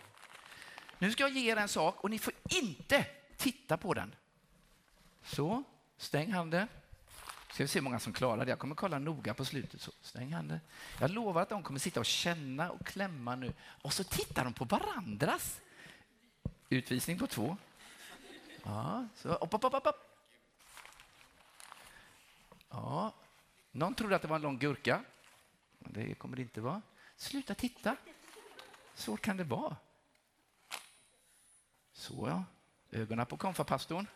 Nu 0.99 1.13
ska 1.13 1.23
jag 1.23 1.31
ge 1.31 1.53
er 1.53 1.57
en 1.57 1.69
sak 1.69 2.05
och 2.05 2.11
ni 2.11 2.19
får 2.19 2.35
inte 2.49 3.07
titta 3.39 3.77
på 3.77 3.95
den. 3.95 4.15
Så, 5.23 5.63
stäng 5.97 6.33
handen. 6.33 6.69
Ska 7.53 7.65
vi 7.65 7.69
se 7.69 7.79
hur 7.79 7.85
många 7.85 7.99
som 7.99 8.13
klarar 8.13 8.45
det. 8.45 8.51
Jag 8.51 8.59
kommer 8.59 8.75
kolla 8.75 8.99
noga 8.99 9.35
på 9.35 9.45
slutet. 9.45 9.81
Så, 9.81 9.93
stäng 10.01 10.33
handen. 10.33 10.61
Jag 11.01 11.11
lovar 11.11 11.43
att 11.43 11.49
de 11.49 11.63
kommer 11.63 11.81
sitta 11.81 12.01
och 12.01 12.07
känna 12.07 12.71
och 12.71 12.87
klämma 12.87 13.37
nu. 13.37 13.53
Och 13.83 13.93
så 13.93 14.05
tittar 14.05 14.45
de 14.45 14.53
på 14.53 14.65
varandras. 14.65 15.61
Utvisning 16.69 17.19
på 17.19 17.27
två. 17.27 17.57
Ja, 18.63 19.09
så 19.17 19.29
upp, 19.29 19.55
upp, 19.55 19.65
upp, 19.65 19.75
upp. 19.75 19.97
Ja, 22.71 23.15
någon 23.71 23.95
trodde 23.95 24.17
att 24.17 24.23
det 24.23 24.29
var 24.29 24.37
en 24.37 24.43
lång 24.43 24.59
gurka. 24.59 25.05
Det 25.79 26.15
kommer 26.15 26.37
det 26.37 26.43
inte 26.43 26.61
vara. 26.61 26.83
Sluta 27.17 27.55
titta. 27.55 27.97
Så 28.95 29.17
kan 29.17 29.37
det 29.37 29.45
vara. 29.45 29.77
Så 31.93 32.29
ja, 32.29 32.45
ögonen 32.91 33.27
på 33.27 33.37
konfapastorn. 33.37 34.07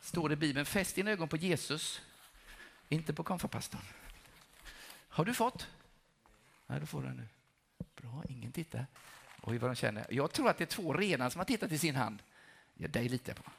Står 0.00 0.28
det 0.28 0.32
i 0.32 0.36
Bibeln, 0.36 0.66
fäst 0.66 0.94
dina 0.94 1.10
ögon 1.10 1.28
på 1.28 1.36
Jesus, 1.36 2.02
inte 2.88 3.14
på 3.14 3.22
konfapastorn. 3.22 3.82
Har 5.08 5.24
du 5.24 5.34
fått? 5.34 5.68
Nej, 6.66 6.80
då 6.80 6.86
får 6.86 7.02
du 7.02 7.06
den 7.06 7.16
nu. 7.16 7.28
Bra, 7.96 8.24
ingen 8.28 8.52
tittar. 8.52 8.86
Oj, 9.42 9.58
vad 9.58 9.70
de 9.70 9.74
känner. 9.74 10.06
Jag 10.10 10.32
tror 10.32 10.48
att 10.50 10.58
det 10.58 10.64
är 10.64 10.66
två 10.66 10.92
renar 10.92 11.30
som 11.30 11.38
har 11.38 11.44
tittat 11.44 11.72
i 11.72 11.78
sin 11.78 11.96
hand. 11.96 12.22
Ja, 12.74 12.88
dig 12.88 13.08
litar 13.08 13.32
jag 13.32 13.44
på. 13.44 13.50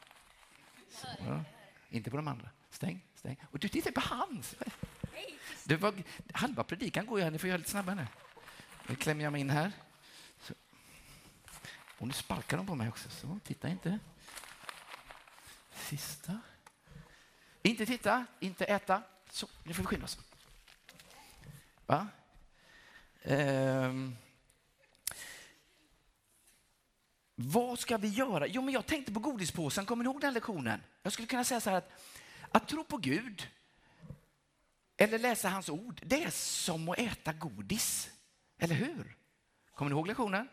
Så, 0.91 1.07
ja. 1.25 1.43
Inte 1.89 2.11
på 2.11 2.17
de 2.17 2.27
andra. 2.27 2.49
Stäng, 2.69 3.01
stäng. 3.15 3.37
Och 3.51 3.59
du 3.59 3.67
tittar 3.67 3.91
på 3.91 4.01
hans. 4.01 4.55
Det 5.63 5.75
var, 5.75 5.93
halva 6.33 6.63
predikan 6.63 7.05
går 7.05 7.19
ju 7.19 7.23
här, 7.23 7.31
ni 7.31 7.39
får 7.39 7.47
göra 7.47 7.57
lite 7.57 7.69
snabbare 7.69 7.95
nu. 7.95 8.07
Nu 8.87 8.95
klämmer 8.95 9.23
jag 9.23 9.31
mig 9.31 9.41
in 9.41 9.49
här. 9.49 9.71
Och 11.99 12.07
nu 12.07 12.13
sparkar 12.13 12.57
de 12.57 12.65
på 12.65 12.75
mig 12.75 12.89
också, 12.89 13.09
så 13.09 13.39
titta 13.43 13.69
inte. 13.69 13.99
Sista. 15.73 16.39
Inte 17.61 17.85
titta, 17.85 18.25
inte 18.39 18.65
äta. 18.65 19.03
Så, 19.29 19.47
nu 19.63 19.73
får 19.73 19.83
vi 19.83 19.87
skynda 19.87 20.05
oss. 20.05 20.19
Va? 21.85 22.07
Ehm. 23.23 24.15
Vad 27.35 27.79
ska 27.79 27.97
vi 27.97 28.07
göra? 28.07 28.47
Jo, 28.47 28.61
men 28.61 28.73
jag 28.73 28.85
tänkte 28.85 29.13
på 29.13 29.19
godispåsen. 29.19 29.85
Kommer 29.85 30.03
ni 30.03 30.09
ihåg 30.09 30.21
den 30.21 30.33
lektionen? 30.33 30.83
Jag 31.03 31.13
skulle 31.13 31.27
kunna 31.27 31.43
säga 31.43 31.61
så 31.61 31.69
här 31.69 31.77
att, 31.77 31.91
att 32.51 32.67
tro 32.67 32.83
på 32.83 32.97
Gud 32.97 33.47
eller 34.97 35.19
läsa 35.19 35.49
hans 35.49 35.69
ord, 35.69 36.01
det 36.05 36.23
är 36.23 36.29
som 36.29 36.89
att 36.89 36.99
äta 36.99 37.33
godis. 37.33 38.09
Eller 38.57 38.75
hur? 38.75 39.15
Kommer 39.75 39.89
ni 39.89 39.95
ihåg 39.95 40.07
lektionen? 40.07 40.49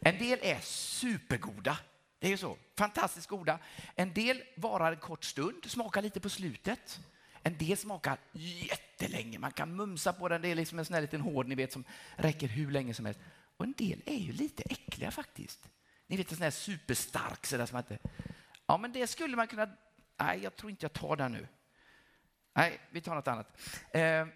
En 0.00 0.18
del 0.18 0.38
är 0.42 0.60
supergoda. 0.60 1.78
Det 2.18 2.26
är 2.26 2.30
ju 2.30 2.36
så. 2.36 2.56
Fantastiskt 2.76 3.26
goda. 3.26 3.58
En 3.94 4.12
del 4.12 4.42
varar 4.56 4.92
en 4.92 4.98
kort 4.98 5.24
stund, 5.24 5.64
smakar 5.66 6.02
lite 6.02 6.20
på 6.20 6.28
slutet. 6.28 7.00
En 7.42 7.58
del 7.58 7.76
smakar 7.76 8.18
jättelänge. 8.32 9.38
Man 9.38 9.52
kan 9.52 9.76
mumsa 9.76 10.12
på 10.12 10.28
den. 10.28 10.42
Det 10.42 10.48
är 10.48 10.54
liksom 10.54 10.78
en 10.78 10.84
sån 10.84 10.94
här 10.94 11.00
liten 11.00 11.20
hård 11.20 11.48
ni 11.48 11.54
vet 11.54 11.72
som 11.72 11.84
räcker 12.16 12.48
hur 12.48 12.70
länge 12.70 12.94
som 12.94 13.04
helst. 13.04 13.20
Och 13.56 13.64
en 13.64 13.72
del 13.72 14.02
är 14.06 14.18
ju 14.18 14.32
lite 14.32 14.62
äckliga 14.62 15.10
faktiskt. 15.10 15.68
Ni 16.06 16.16
vet 16.16 16.30
en 16.30 16.36
sån 16.36 16.44
här 16.44 16.50
superstark 16.50 17.46
så 17.46 17.56
där 17.56 17.66
som 17.66 17.74
man 17.74 17.82
inte... 17.82 18.08
Ja, 18.66 18.78
men 18.78 18.92
det 18.92 19.06
skulle 19.06 19.36
man 19.36 19.46
kunna... 19.46 19.68
Nej, 20.16 20.40
jag 20.42 20.56
tror 20.56 20.70
inte 20.70 20.84
jag 20.84 20.92
tar 20.92 21.16
den 21.16 21.32
nu. 21.32 21.48
Nej, 22.54 22.80
vi 22.90 23.00
tar 23.00 23.14
något 23.14 23.28
annat. 23.28 23.60
Eh, 23.92 24.26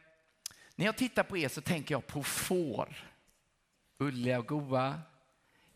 när 0.75 0.87
jag 0.87 0.97
tittar 0.97 1.23
på 1.23 1.37
er 1.37 1.49
så 1.49 1.61
tänker 1.61 1.95
jag 1.95 2.07
på 2.07 2.23
får. 2.23 3.12
Ulliga 4.03 4.39
och 4.39 4.47
goa, 4.47 5.01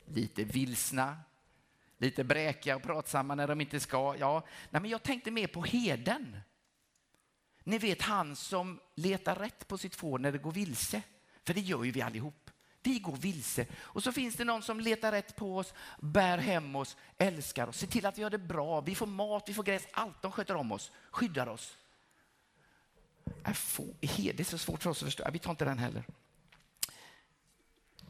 lite 0.07 0.45
vilsna, 0.45 1.17
lite 1.99 2.25
bräkiga 2.25 2.77
och 2.77 2.83
pratsamma 2.83 3.35
när 3.35 3.49
de 3.49 3.61
inte 3.61 3.81
ska. 3.81 4.17
Ja, 4.19 4.43
nej, 4.71 4.83
men 4.83 4.91
jag 4.91 5.03
tänkte 5.03 5.31
mer 5.31 5.47
på 5.47 5.63
heden. 5.63 6.41
Ni 7.65 7.79
vet 7.79 8.03
han 8.03 8.37
som 8.37 8.81
letar 8.95 9.35
rätt 9.35 9.69
på 9.69 9.79
sitt 9.79 9.95
får 9.95 10.19
när 10.19 10.33
det 10.33 10.39
går 10.39 10.53
vilse. 10.53 11.03
För 11.45 11.55
det 11.55 11.61
gör 11.61 11.85
ju 11.85 11.91
vi 11.91 12.03
allihop. 12.03 12.51
Vi 12.83 12.99
går 12.99 13.17
vilse. 13.17 13.67
Och 13.75 14.03
så 14.03 14.13
finns 14.13 14.37
det 14.37 14.45
någon 14.45 14.63
som 14.63 14.81
letar 14.81 15.13
rätt 15.13 15.37
på 15.37 15.57
oss, 15.57 15.75
bär 16.01 16.39
hem 16.39 16.77
oss, 16.77 16.97
älskar 17.19 17.69
oss, 17.69 17.79
ser 17.79 17.87
till 17.87 18.07
att 18.07 18.19
vi 18.19 18.23
har 18.23 18.31
det 18.31 18.39
bra. 18.39 18.81
Vi 18.81 18.95
får 18.95 19.07
mat, 19.07 19.49
vi 19.49 19.55
får 19.55 19.63
gräs, 19.63 19.87
allt. 19.93 20.23
De 20.23 20.33
sköter 20.33 20.55
om 20.55 20.73
oss, 20.73 20.93
skyddar 21.11 21.47
oss. 21.47 21.77
Äh, 23.25 23.55
det 24.01 24.41
är 24.41 24.45
så 24.45 24.59
svårt 24.59 24.83
för 24.83 24.91
oss 24.91 25.03
att 25.03 25.07
förstå. 25.07 25.25
Äh, 25.25 25.33
vi 25.33 25.39
tar 25.39 25.51
inte 25.51 25.65
den 25.65 25.79
heller. 25.79 26.05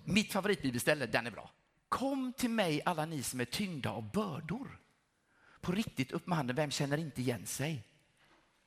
Mitt 0.09 0.33
favoritbibelställe, 0.33 1.07
den 1.07 1.27
är 1.27 1.31
bra. 1.31 1.51
Kom 1.89 2.33
till 2.33 2.51
mig 2.51 2.83
alla 2.85 3.07
ni 3.07 3.23
som 3.23 3.41
är 3.41 3.45
tyngda 3.45 3.91
av 3.91 4.11
bördor. 4.11 4.79
På 5.61 5.73
riktigt, 5.73 6.13
upp 6.13 6.27
med 6.27 6.37
handen, 6.37 6.57
vem 6.57 6.71
känner 6.71 6.99
inte 6.99 7.21
igen 7.21 7.47
sig? 7.47 7.85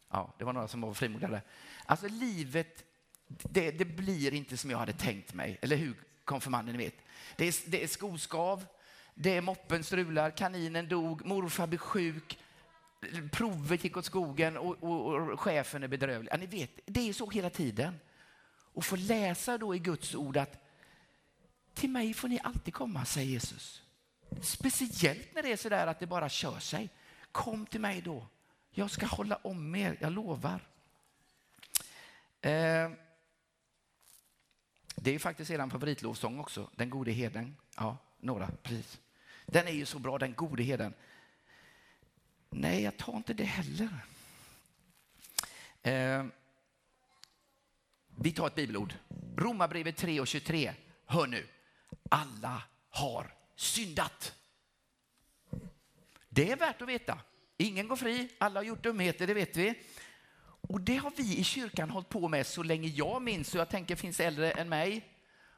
Ja, 0.10 0.36
det 0.38 0.46
var 0.46 0.54
några 0.54 0.68
som 0.68 0.82
var 0.82 0.94
frimodiga 0.94 1.42
Alltså 1.86 2.08
livet, 2.08 2.84
det, 3.28 3.72
det 3.72 3.86
blir 3.86 4.34
inte 4.34 4.58
som 4.58 4.72
jag 4.72 4.78
hade 4.78 4.94
tänkt 4.94 5.34
mig. 5.34 5.58
Eller 5.62 5.76
hur, 5.76 5.96
konfirmanden, 6.24 6.76
ni 6.78 6.84
vet. 6.84 6.96
Det 7.36 7.48
är, 7.48 7.70
det 7.70 7.84
är 7.84 7.88
skoskav, 7.88 8.66
det 9.14 9.38
är 9.38 9.42
moppen 9.42 9.84
strular, 9.84 10.32
kaninen 10.32 10.88
dog, 10.88 11.26
morfar 11.26 11.68
blev 11.68 11.80
sjuk, 11.80 12.40
provet 13.32 13.84
gick 13.84 13.98
åt 13.98 14.06
skogen 14.06 14.58
och, 14.58 14.84
och, 14.84 15.16
och 15.16 15.40
chefen 15.40 15.84
är 15.84 15.88
bedrövlig. 15.88 16.32
Ja, 16.32 16.38
ni 16.38 16.46
vet, 16.46 16.72
det 16.86 17.10
är 17.10 17.14
så 17.14 17.30
hela 17.30 17.50
tiden. 17.50 18.00
Och 18.74 18.86
få 18.86 18.96
läsa 18.96 19.58
då 19.58 19.76
i 19.76 19.80
Guds 19.80 20.16
ord 20.16 20.38
att 20.38 20.69
till 21.74 21.90
mig 21.90 22.14
får 22.14 22.28
ni 22.28 22.40
alltid 22.44 22.74
komma, 22.74 23.06
säger 23.06 23.32
Jesus. 23.32 23.84
Speciellt 24.42 25.36
när 25.36 25.44
det 25.44 25.52
är 25.52 25.58
så 25.58 25.70
där 25.70 25.88
att 25.88 26.00
det 26.00 26.08
bara 26.08 26.30
kör 26.30 26.60
sig. 26.60 26.90
Kom 27.32 27.66
till 27.66 27.82
mig 27.82 28.02
då. 28.02 28.28
Jag 28.72 28.92
ska 28.92 29.06
hålla 29.06 29.36
om 29.36 29.76
er, 29.76 29.98
jag 30.02 30.12
lovar. 30.12 30.68
Eh, 32.42 32.92
det 34.96 35.10
är 35.10 35.14
ju 35.14 35.20
faktiskt 35.20 35.52
er 35.52 35.70
favoritlovsång 35.70 36.40
också, 36.40 36.70
Den 36.76 36.90
gode 36.90 37.12
heden. 37.12 37.56
Ja, 37.76 37.98
några, 38.20 38.48
precis. 38.64 39.00
Den 39.46 39.68
är 39.68 39.72
ju 39.72 39.86
så 39.86 40.00
bra, 40.00 40.18
Den 40.18 40.34
gode 40.34 40.64
heden. 40.64 40.94
Nej, 42.50 42.84
jag 42.84 42.98
tar 42.98 43.18
inte 43.18 43.34
det 43.34 43.44
heller. 43.44 43.90
Eh, 45.82 46.26
vi 48.16 48.32
tar 48.32 48.48
ett 48.48 48.56
bibelord. 48.56 48.94
Romarbrevet 49.38 49.98
3 49.98 50.20
och 50.20 50.28
23. 50.28 50.74
Hör 51.06 51.28
nu. 51.28 51.48
Alla 52.10 52.64
har 52.90 53.34
syndat. 53.56 54.36
Det 56.30 56.52
är 56.52 56.56
värt 56.56 56.82
att 56.82 56.88
veta. 56.88 57.20
Ingen 57.58 57.88
går 57.88 57.96
fri, 57.96 58.30
alla 58.38 58.60
har 58.60 58.66
gjort 58.66 58.84
dumheter, 58.84 59.28
det 59.28 59.34
vet 59.34 59.58
vi. 59.58 59.74
Och 60.62 60.82
det 60.82 60.96
har 60.96 61.12
vi 61.16 61.38
i 61.38 61.44
kyrkan 61.44 61.90
hållit 61.90 62.10
på 62.10 62.28
med 62.28 62.48
så 62.48 62.64
länge 62.64 62.88
jag 62.88 63.22
minns, 63.22 63.54
och 63.54 63.60
jag 63.60 63.70
tänker 63.70 63.96
finns 63.96 64.20
äldre 64.20 64.52
än 64.52 64.70
mig. 64.70 65.08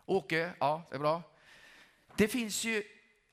Åke, 0.05 0.53
ja, 0.59 0.87
det 0.89 0.95
är 0.95 0.99
bra. 0.99 1.23
Det 2.17 2.27
finns 2.27 2.63
ju 2.63 2.83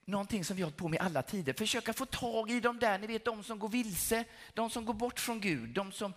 någonting 0.05 0.45
som 0.45 0.57
vi 0.57 0.63
har 0.63 0.67
hållit 0.67 0.77
på 0.77 0.89
med 0.89 0.97
i 0.97 1.01
alla 1.01 1.23
tider. 1.23 1.53
Försöka 1.53 1.93
få 1.93 2.07
tag 2.07 2.51
i 2.51 2.61
de 2.61 2.79
där, 2.79 2.99
ni 2.99 3.07
vet 3.07 3.25
de 3.25 3.45
som 3.45 3.59
går 3.59 3.69
vilse, 3.69 4.25
de 4.55 4.71
som 4.71 4.85
går 4.85 4.95
bort 4.95 5.21
från 5.21 5.41
Gud, 5.41 5.69
de 5.69 5.93
som, 5.93 6.15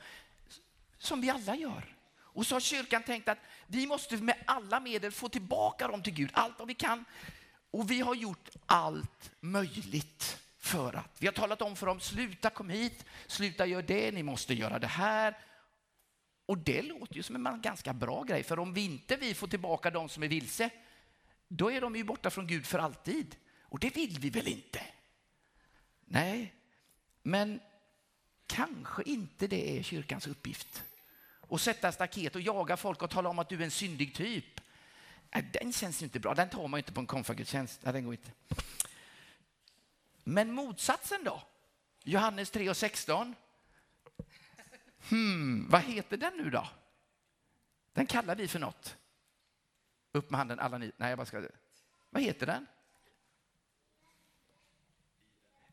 som 0.97 1.21
vi 1.21 1.29
alla 1.29 1.55
gör. 1.55 1.95
Och 2.33 2.47
så 2.47 2.55
har 2.55 2.59
kyrkan 2.59 3.03
tänkt 3.03 3.29
att 3.29 3.37
vi 3.67 3.87
måste 3.87 4.17
med 4.17 4.35
alla 4.45 4.79
medel 4.79 5.11
få 5.11 5.29
tillbaka 5.29 5.87
dem 5.87 6.03
till 6.03 6.13
Gud, 6.13 6.29
allt 6.33 6.59
vad 6.59 6.67
vi 6.67 6.73
kan. 6.73 7.05
Och 7.71 7.91
vi 7.91 8.01
har 8.01 8.15
gjort 8.15 8.49
allt 8.65 9.31
möjligt 9.39 10.37
för 10.57 10.93
att. 10.93 11.15
Vi 11.19 11.27
har 11.27 11.33
talat 11.33 11.61
om 11.61 11.75
för 11.75 11.85
dem, 11.85 11.99
sluta 11.99 12.49
kom 12.49 12.69
hit, 12.69 13.05
sluta 13.27 13.65
gör 13.65 13.81
det, 13.81 14.11
ni 14.11 14.23
måste 14.23 14.53
göra 14.53 14.79
det 14.79 14.87
här. 14.87 15.37
Och 16.45 16.57
det 16.57 16.81
låter 16.81 17.15
ju 17.15 17.23
som 17.23 17.47
en 17.47 17.61
ganska 17.61 17.93
bra 17.93 18.23
grej, 18.23 18.43
för 18.43 18.59
om 18.59 18.73
vi 18.73 18.85
inte 18.85 19.15
vi 19.15 19.33
får 19.33 19.47
tillbaka 19.47 19.91
de 19.91 20.09
som 20.09 20.23
är 20.23 20.27
vilse, 20.27 20.69
då 21.47 21.71
är 21.71 21.81
de 21.81 21.95
ju 21.95 22.03
borta 22.03 22.29
från 22.29 22.47
Gud 22.47 22.65
för 22.65 22.79
alltid. 22.79 23.35
Och 23.61 23.79
det 23.79 23.95
vill 23.95 24.19
vi 24.19 24.29
väl 24.29 24.47
inte? 24.47 24.81
Nej, 26.05 26.53
men 27.23 27.59
kanske 28.47 29.03
inte 29.03 29.47
det 29.47 29.77
är 29.77 29.83
kyrkans 29.83 30.27
uppgift. 30.27 30.83
Och 31.51 31.61
sätta 31.61 31.91
staket 31.91 32.35
och 32.35 32.41
jaga 32.41 32.77
folk 32.77 33.01
och 33.01 33.09
tala 33.09 33.29
om 33.29 33.39
att 33.39 33.49
du 33.49 33.55
är 33.55 33.61
en 33.61 33.71
syndig 33.71 34.15
typ. 34.15 34.61
Äh, 35.31 35.45
den 35.53 35.73
känns 35.73 36.01
ju 36.01 36.03
inte 36.03 36.19
bra. 36.19 36.33
Den 36.33 36.49
tar 36.49 36.67
man 36.67 36.77
ju 36.77 36.79
inte 36.79 36.91
på 36.91 36.99
en 36.99 37.05
konfagudstjänst. 37.05 37.79
Nej, 37.83 37.93
den 37.93 38.03
går 38.03 38.13
inte. 38.13 38.31
Men 40.23 40.51
motsatsen 40.51 41.23
då? 41.23 41.41
Johannes 42.03 42.51
3 42.51 42.69
och 42.69 42.77
16. 42.77 43.35
Hmm, 45.09 45.69
vad 45.69 45.81
heter 45.81 46.17
den 46.17 46.37
nu 46.37 46.49
då? 46.49 46.67
Den 47.93 48.05
kallar 48.05 48.35
vi 48.35 48.47
för 48.47 48.59
något. 48.59 48.97
Upp 50.11 50.29
med 50.29 50.37
handen 50.37 50.59
alla 50.59 50.77
ni. 50.77 50.91
Nej, 50.97 51.09
jag 51.09 51.17
bara 51.17 51.25
ska... 51.25 51.43
Vad 52.09 52.23
heter 52.23 52.45
den? 52.45 52.65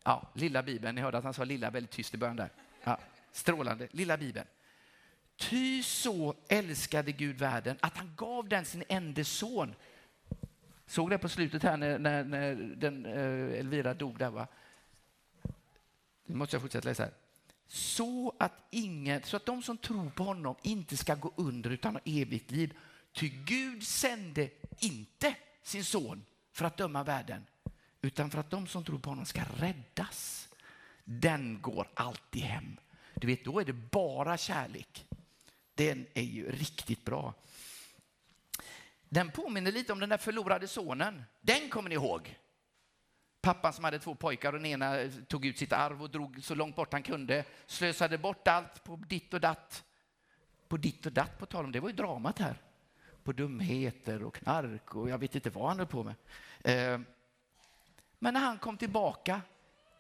Ja, 0.05 0.31
lilla 0.35 0.62
bibeln. 0.62 0.95
Ni 0.95 1.01
hörde 1.01 1.19
att 1.19 1.25
han 1.25 1.35
sa 1.35 1.45
lilla 1.45 1.71
väldigt 1.71 1.91
tyst 1.91 2.14
i 2.14 2.17
början 2.17 2.37
där. 2.37 2.51
Ja, 2.85 2.99
strålande. 3.33 3.88
Lilla 3.91 4.17
bibeln. 4.17 4.47
Ty 5.38 5.83
så 5.83 6.35
älskade 6.48 7.12
Gud 7.12 7.38
världen 7.38 7.77
att 7.81 7.96
han 7.96 8.12
gav 8.16 8.48
den 8.48 8.64
sin 8.64 8.85
enda 8.88 9.24
son. 9.24 9.74
Såg 10.87 11.11
det 11.11 11.18
på 11.18 11.29
slutet 11.29 11.62
här 11.62 11.77
när, 11.77 11.98
när, 11.98 12.24
när 12.24 12.55
den, 12.55 13.07
eh, 13.07 13.59
Elvira 13.61 13.94
dog 13.94 14.18
där 14.18 14.31
va? 14.31 14.46
Nu 16.27 16.35
måste 16.35 16.57
jag 16.57 16.62
fortsätta 16.62 16.88
läsa 16.88 17.03
här. 17.03 17.12
Så 17.66 18.33
att, 18.38 18.53
ingen, 18.70 19.22
så 19.22 19.37
att 19.37 19.46
de 19.46 19.62
som 19.62 19.77
tror 19.77 20.11
på 20.11 20.24
honom 20.24 20.57
inte 20.62 20.96
ska 20.96 21.14
gå 21.14 21.33
under 21.37 21.70
utan 21.70 21.94
ha 21.94 22.01
evigt 22.05 22.51
liv. 22.51 22.77
Ty 23.12 23.29
Gud 23.29 23.83
sände 23.87 24.51
inte 24.79 25.35
sin 25.62 25.85
son 25.85 26.24
för 26.53 26.64
att 26.64 26.77
döma 26.77 27.05
världen 27.05 27.46
utan 28.03 28.31
för 28.31 28.38
att 28.38 28.51
de 28.51 28.66
som 28.66 28.85
tror 28.85 28.98
på 28.98 29.11
honom 29.11 29.27
ska 29.27 29.42
räddas. 29.59 30.48
Den 31.05 31.61
går 31.61 31.88
alltid 31.94 32.42
hem. 32.42 32.77
Du 33.14 33.27
vet, 33.27 33.44
då 33.44 33.61
är 33.61 33.64
det 33.64 33.72
bara 33.72 34.37
kärlek. 34.37 35.08
Den 35.79 36.07
är 36.14 36.23
ju 36.23 36.51
riktigt 36.51 37.05
bra. 37.05 37.35
Den 39.09 39.31
påminner 39.31 39.73
lite 39.73 39.93
om 39.93 40.01
den 40.01 40.09
där 40.09 40.17
förlorade 40.17 40.69
sonen. 40.69 41.25
Den 41.41 41.69
kommer 41.69 41.88
ni 41.88 41.95
ihåg? 41.95 42.38
Pappan 43.41 43.73
som 43.73 43.85
hade 43.85 43.99
två 43.99 44.14
pojkar 44.14 44.53
och 44.53 44.59
den 44.59 44.67
ena 44.67 44.97
tog 45.29 45.47
ut 45.47 45.59
sitt 45.59 45.73
arv 45.73 46.03
och 46.03 46.11
drog 46.11 46.45
så 46.45 46.55
långt 46.55 46.77
bort 46.77 46.93
han 46.93 47.03
kunde. 47.03 47.45
Slösade 47.67 48.19
bort 48.19 48.49
allt 48.49 48.85
på 48.85 48.97
ditt 48.97 49.35
och 49.35 49.41
datt. 49.41 49.85
På 50.69 50.77
ditt 50.77 51.07
och 51.07 51.12
datt 51.12 51.38
på 51.38 51.47
tal 51.47 51.64
om, 51.64 51.73
det 51.73 51.81
var 51.81 51.88
ju 51.88 51.97
dramat 51.97 52.38
här. 52.38 52.62
På 53.23 53.33
dumheter 53.33 54.23
och 54.23 54.35
knark 54.35 54.95
och 54.95 55.11
jag 55.11 55.19
vet 55.19 55.35
inte 55.35 55.51
vad 55.51 55.69
han 55.69 55.79
höll 55.79 55.87
på 55.87 56.05
med. 56.05 56.14
Eh, 56.64 57.01
men 58.19 58.35
när 58.35 58.41
han 58.41 58.59
kom 58.59 58.77
tillbaka, 58.77 59.41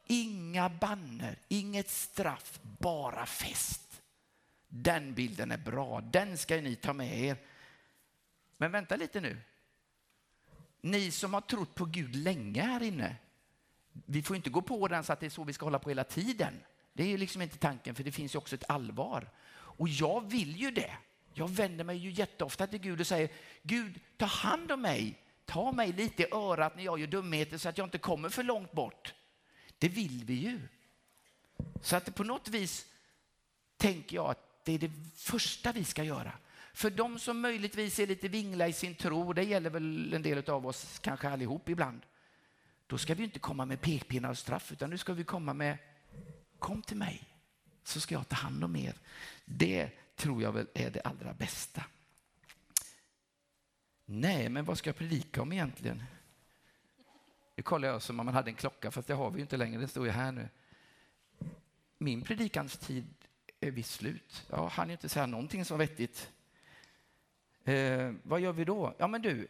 inga 0.06 0.68
banner, 0.68 1.38
inget 1.48 1.90
straff, 1.90 2.60
bara 2.62 3.26
fest. 3.26 3.87
Den 4.68 5.14
bilden 5.14 5.50
är 5.50 5.58
bra, 5.58 6.00
den 6.00 6.38
ska 6.38 6.60
ni 6.60 6.76
ta 6.76 6.92
med 6.92 7.20
er. 7.20 7.36
Men 8.56 8.72
vänta 8.72 8.96
lite 8.96 9.20
nu. 9.20 9.38
Ni 10.80 11.10
som 11.10 11.34
har 11.34 11.40
trott 11.40 11.74
på 11.74 11.84
Gud 11.84 12.16
länge 12.16 12.62
här 12.62 12.82
inne, 12.82 13.16
vi 14.06 14.22
får 14.22 14.36
inte 14.36 14.50
gå 14.50 14.62
på 14.62 14.88
den 14.88 15.04
så 15.04 15.12
att 15.12 15.20
det 15.20 15.26
är 15.26 15.30
så 15.30 15.44
vi 15.44 15.52
ska 15.52 15.66
hålla 15.66 15.78
på 15.78 15.88
hela 15.88 16.04
tiden. 16.04 16.54
Det 16.92 17.02
är 17.02 17.06
ju 17.06 17.16
liksom 17.16 17.42
inte 17.42 17.58
tanken, 17.58 17.94
för 17.94 18.04
det 18.04 18.12
finns 18.12 18.34
ju 18.34 18.38
också 18.38 18.54
ett 18.54 18.70
allvar. 18.70 19.30
Och 19.50 19.88
jag 19.88 20.30
vill 20.30 20.56
ju 20.56 20.70
det. 20.70 20.96
Jag 21.34 21.48
vänder 21.48 21.84
mig 21.84 21.96
ju 21.96 22.10
jätteofta 22.10 22.66
till 22.66 22.78
Gud 22.78 23.00
och 23.00 23.06
säger, 23.06 23.30
Gud, 23.62 24.00
ta 24.16 24.26
hand 24.26 24.72
om 24.72 24.82
mig. 24.82 25.22
Ta 25.44 25.72
mig 25.72 25.92
lite 25.92 26.22
i 26.22 26.26
örat 26.32 26.76
när 26.76 26.84
jag 26.84 27.00
gör 27.00 27.06
dumheter 27.06 27.58
så 27.58 27.68
att 27.68 27.78
jag 27.78 27.86
inte 27.86 27.98
kommer 27.98 28.28
för 28.28 28.42
långt 28.42 28.72
bort. 28.72 29.14
Det 29.78 29.88
vill 29.88 30.24
vi 30.24 30.34
ju. 30.34 30.60
Så 31.82 31.96
att 31.96 32.14
på 32.14 32.24
något 32.24 32.48
vis 32.48 32.86
tänker 33.76 34.16
jag 34.16 34.30
att 34.30 34.47
det 34.68 34.74
är 34.74 34.78
det 34.78 34.90
första 35.14 35.72
vi 35.72 35.84
ska 35.84 36.04
göra. 36.04 36.32
För 36.72 36.90
de 36.90 37.18
som 37.18 37.40
möjligtvis 37.40 37.98
är 37.98 38.06
lite 38.06 38.28
vingla 38.28 38.68
i 38.68 38.72
sin 38.72 38.94
tro, 38.94 39.32
det 39.32 39.42
gäller 39.42 39.70
väl 39.70 40.14
en 40.14 40.22
del 40.22 40.50
av 40.50 40.66
oss, 40.66 40.98
kanske 40.98 41.28
allihop 41.28 41.68
ibland, 41.68 42.00
då 42.86 42.98
ska 42.98 43.14
vi 43.14 43.24
inte 43.24 43.38
komma 43.38 43.64
med 43.64 43.80
pekpinnar 43.80 44.30
och 44.30 44.38
straff, 44.38 44.72
utan 44.72 44.90
nu 44.90 44.98
ska 44.98 45.12
vi 45.12 45.24
komma 45.24 45.54
med 45.54 45.78
kom 46.58 46.82
till 46.82 46.96
mig 46.96 47.24
så 47.84 48.00
ska 48.00 48.14
jag 48.14 48.28
ta 48.28 48.36
hand 48.36 48.64
om 48.64 48.76
er. 48.76 48.94
Det 49.44 49.90
tror 50.16 50.42
jag 50.42 50.52
väl 50.52 50.66
är 50.74 50.90
det 50.90 51.00
allra 51.00 51.32
bästa. 51.32 51.84
Nej, 54.04 54.48
men 54.48 54.64
vad 54.64 54.78
ska 54.78 54.88
jag 54.88 54.96
predika 54.96 55.42
om 55.42 55.52
egentligen? 55.52 56.02
Nu 57.56 57.62
kollar 57.62 57.88
jag 57.88 58.02
som 58.02 58.20
om 58.20 58.26
man 58.26 58.34
hade 58.34 58.50
en 58.50 58.54
klocka, 58.54 58.90
fast 58.90 59.08
det 59.08 59.14
har 59.14 59.30
vi 59.30 59.36
ju 59.36 59.42
inte 59.42 59.56
längre, 59.56 59.80
det 59.80 59.88
står 59.88 60.06
ju 60.06 60.12
här 60.12 60.32
nu. 60.32 60.48
Min 61.98 62.22
predikanstid 62.22 63.17
är 63.60 63.70
vi 63.70 63.82
slut. 63.82 64.46
Jag 64.50 64.68
hann 64.68 64.90
inte 64.90 65.08
säga 65.08 65.26
någonting 65.26 65.64
som 65.64 65.78
vettigt. 65.78 66.32
Eh, 67.64 68.12
vad 68.22 68.40
gör 68.40 68.52
vi 68.52 68.64
då? 68.64 68.94
Ja, 68.98 69.06
men 69.06 69.22
du, 69.22 69.48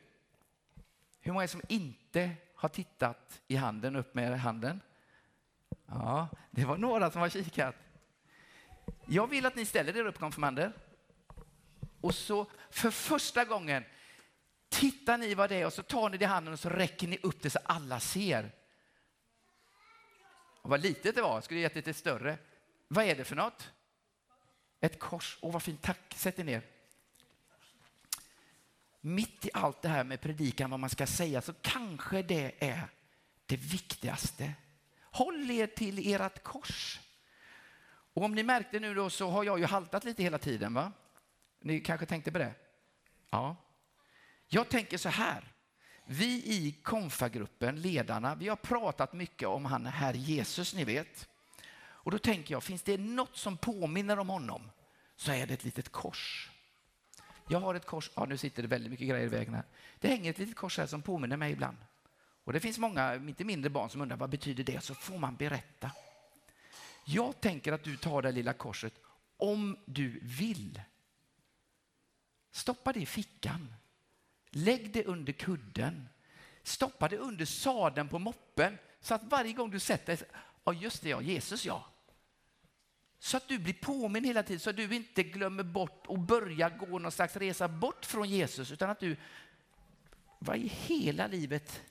hur 1.20 1.32
många 1.32 1.42
är 1.42 1.46
som 1.46 1.62
inte 1.68 2.30
har 2.54 2.68
tittat 2.68 3.42
i 3.48 3.56
handen, 3.56 3.96
upp 3.96 4.14
med 4.14 4.40
handen? 4.40 4.80
Ja, 5.86 6.28
det 6.50 6.64
var 6.64 6.76
några 6.76 7.10
som 7.10 7.20
har 7.20 7.28
kikat. 7.28 7.74
Jag 9.06 9.26
vill 9.26 9.46
att 9.46 9.56
ni 9.56 9.64
ställer 9.64 9.96
er 9.96 10.04
upp, 10.04 10.18
konfirmander. 10.18 10.72
Och 12.00 12.14
så 12.14 12.46
för 12.70 12.90
första 12.90 13.44
gången 13.44 13.84
tittar 14.68 15.18
ni 15.18 15.34
vad 15.34 15.50
det 15.50 15.56
är 15.56 15.66
och 15.66 15.72
så 15.72 15.82
tar 15.82 16.10
ni 16.10 16.18
det 16.18 16.24
i 16.24 16.28
handen 16.28 16.52
och 16.52 16.60
så 16.60 16.68
räcker 16.68 17.08
ni 17.08 17.18
upp 17.22 17.42
det 17.42 17.50
så 17.50 17.58
alla 17.64 18.00
ser. 18.00 18.52
Och 20.62 20.70
vad 20.70 20.80
litet 20.80 21.14
det 21.14 21.22
var, 21.22 21.40
skulle 21.40 21.60
gett 21.60 21.74
lite 21.74 21.94
större. 21.94 22.38
Vad 22.88 23.04
är 23.04 23.16
det 23.16 23.24
för 23.24 23.36
något? 23.36 23.72
Ett 24.80 24.98
kors. 24.98 25.38
Åh, 25.40 25.52
vad 25.52 25.62
fint. 25.62 25.82
Tack. 25.82 26.14
Sätt 26.16 26.38
er 26.38 26.44
ner. 26.44 26.62
Mitt 29.00 29.46
i 29.46 29.50
allt 29.52 29.82
det 29.82 29.88
här 29.88 30.04
med 30.04 30.20
predikan, 30.20 30.70
vad 30.70 30.80
man 30.80 30.90
ska 30.90 31.06
säga, 31.06 31.42
så 31.42 31.52
kanske 31.52 32.22
det 32.22 32.54
är 32.58 32.88
det 33.46 33.56
viktigaste. 33.56 34.52
Håll 35.00 35.50
er 35.50 35.66
till 35.66 36.14
ert 36.14 36.42
kors. 36.42 37.00
Och 38.12 38.24
om 38.24 38.34
ni 38.34 38.42
märkte 38.42 38.80
nu 38.80 38.94
då 38.94 39.10
så 39.10 39.30
har 39.30 39.44
jag 39.44 39.58
ju 39.58 39.64
haltat 39.64 40.04
lite 40.04 40.22
hela 40.22 40.38
tiden, 40.38 40.74
va? 40.74 40.92
Ni 41.60 41.80
kanske 41.80 42.06
tänkte 42.06 42.32
på 42.32 42.38
det? 42.38 42.54
Ja. 43.30 43.56
Jag 44.48 44.68
tänker 44.68 44.98
så 44.98 45.08
här. 45.08 45.44
Vi 46.04 46.26
i 46.26 46.72
konfagruppen, 46.82 47.80
ledarna, 47.80 48.34
vi 48.34 48.48
har 48.48 48.56
pratat 48.56 49.12
mycket 49.12 49.48
om 49.48 49.64
han 49.64 49.86
här 49.86 50.14
Jesus, 50.14 50.74
ni 50.74 50.84
vet. 50.84 51.28
Och 52.08 52.12
då 52.12 52.18
tänker 52.18 52.54
jag, 52.54 52.62
finns 52.62 52.82
det 52.82 52.98
något 52.98 53.36
som 53.36 53.56
påminner 53.56 54.18
om 54.18 54.28
honom 54.28 54.70
så 55.16 55.32
är 55.32 55.46
det 55.46 55.54
ett 55.54 55.64
litet 55.64 55.88
kors. 55.88 56.50
Jag 57.48 57.60
har 57.60 57.74
ett 57.74 57.86
kors, 57.86 58.10
ja 58.14 58.24
nu 58.24 58.36
sitter 58.36 58.62
det 58.62 58.68
väldigt 58.68 58.90
mycket 58.90 59.08
grejer 59.08 59.26
i 59.26 59.28
vägen 59.28 59.54
här. 59.54 59.64
Det 60.00 60.08
hänger 60.08 60.30
ett 60.30 60.38
litet 60.38 60.56
kors 60.56 60.78
här 60.78 60.86
som 60.86 61.02
påminner 61.02 61.36
mig 61.36 61.52
ibland. 61.52 61.76
Och 62.44 62.52
det 62.52 62.60
finns 62.60 62.78
många, 62.78 63.14
inte 63.14 63.44
mindre 63.44 63.70
barn 63.70 63.90
som 63.90 64.00
undrar 64.00 64.16
vad 64.16 64.30
betyder 64.30 64.64
det? 64.64 64.84
Så 64.84 64.94
får 64.94 65.18
man 65.18 65.36
berätta. 65.36 65.90
Jag 67.04 67.40
tänker 67.40 67.72
att 67.72 67.84
du 67.84 67.96
tar 67.96 68.22
det 68.22 68.32
lilla 68.32 68.52
korset 68.52 68.94
om 69.36 69.78
du 69.84 70.20
vill. 70.22 70.82
Stoppa 72.50 72.92
det 72.92 73.00
i 73.00 73.06
fickan. 73.06 73.74
Lägg 74.50 74.92
det 74.92 75.04
under 75.04 75.32
kudden. 75.32 76.08
Stoppa 76.62 77.08
det 77.08 77.18
under 77.18 77.44
sadeln 77.44 78.08
på 78.08 78.18
moppen 78.18 78.78
så 79.00 79.14
att 79.14 79.24
varje 79.24 79.52
gång 79.52 79.70
du 79.70 79.80
sätter 79.80 80.16
dig, 80.16 80.26
ja 80.64 80.72
just 80.72 81.02
det 81.02 81.08
ja, 81.08 81.20
Jesus 81.20 81.64
ja. 81.64 81.87
Så 83.18 83.36
att 83.36 83.48
du 83.48 83.58
blir 83.58 83.74
påminn 83.74 84.24
hela 84.24 84.42
tiden 84.42 84.60
så 84.60 84.70
att 84.70 84.76
du 84.76 84.94
inte 84.94 85.22
glömmer 85.22 85.62
bort 85.62 86.06
och 86.06 86.18
börjar 86.18 86.70
gå 86.70 86.98
någon 86.98 87.12
slags 87.12 87.36
resa 87.36 87.68
bort 87.68 88.04
från 88.04 88.28
Jesus 88.28 88.72
utan 88.72 88.90
att 88.90 89.00
du, 89.00 89.16
vad 90.38 90.56
i 90.56 90.68
hela 90.68 91.26
livet? 91.26 91.82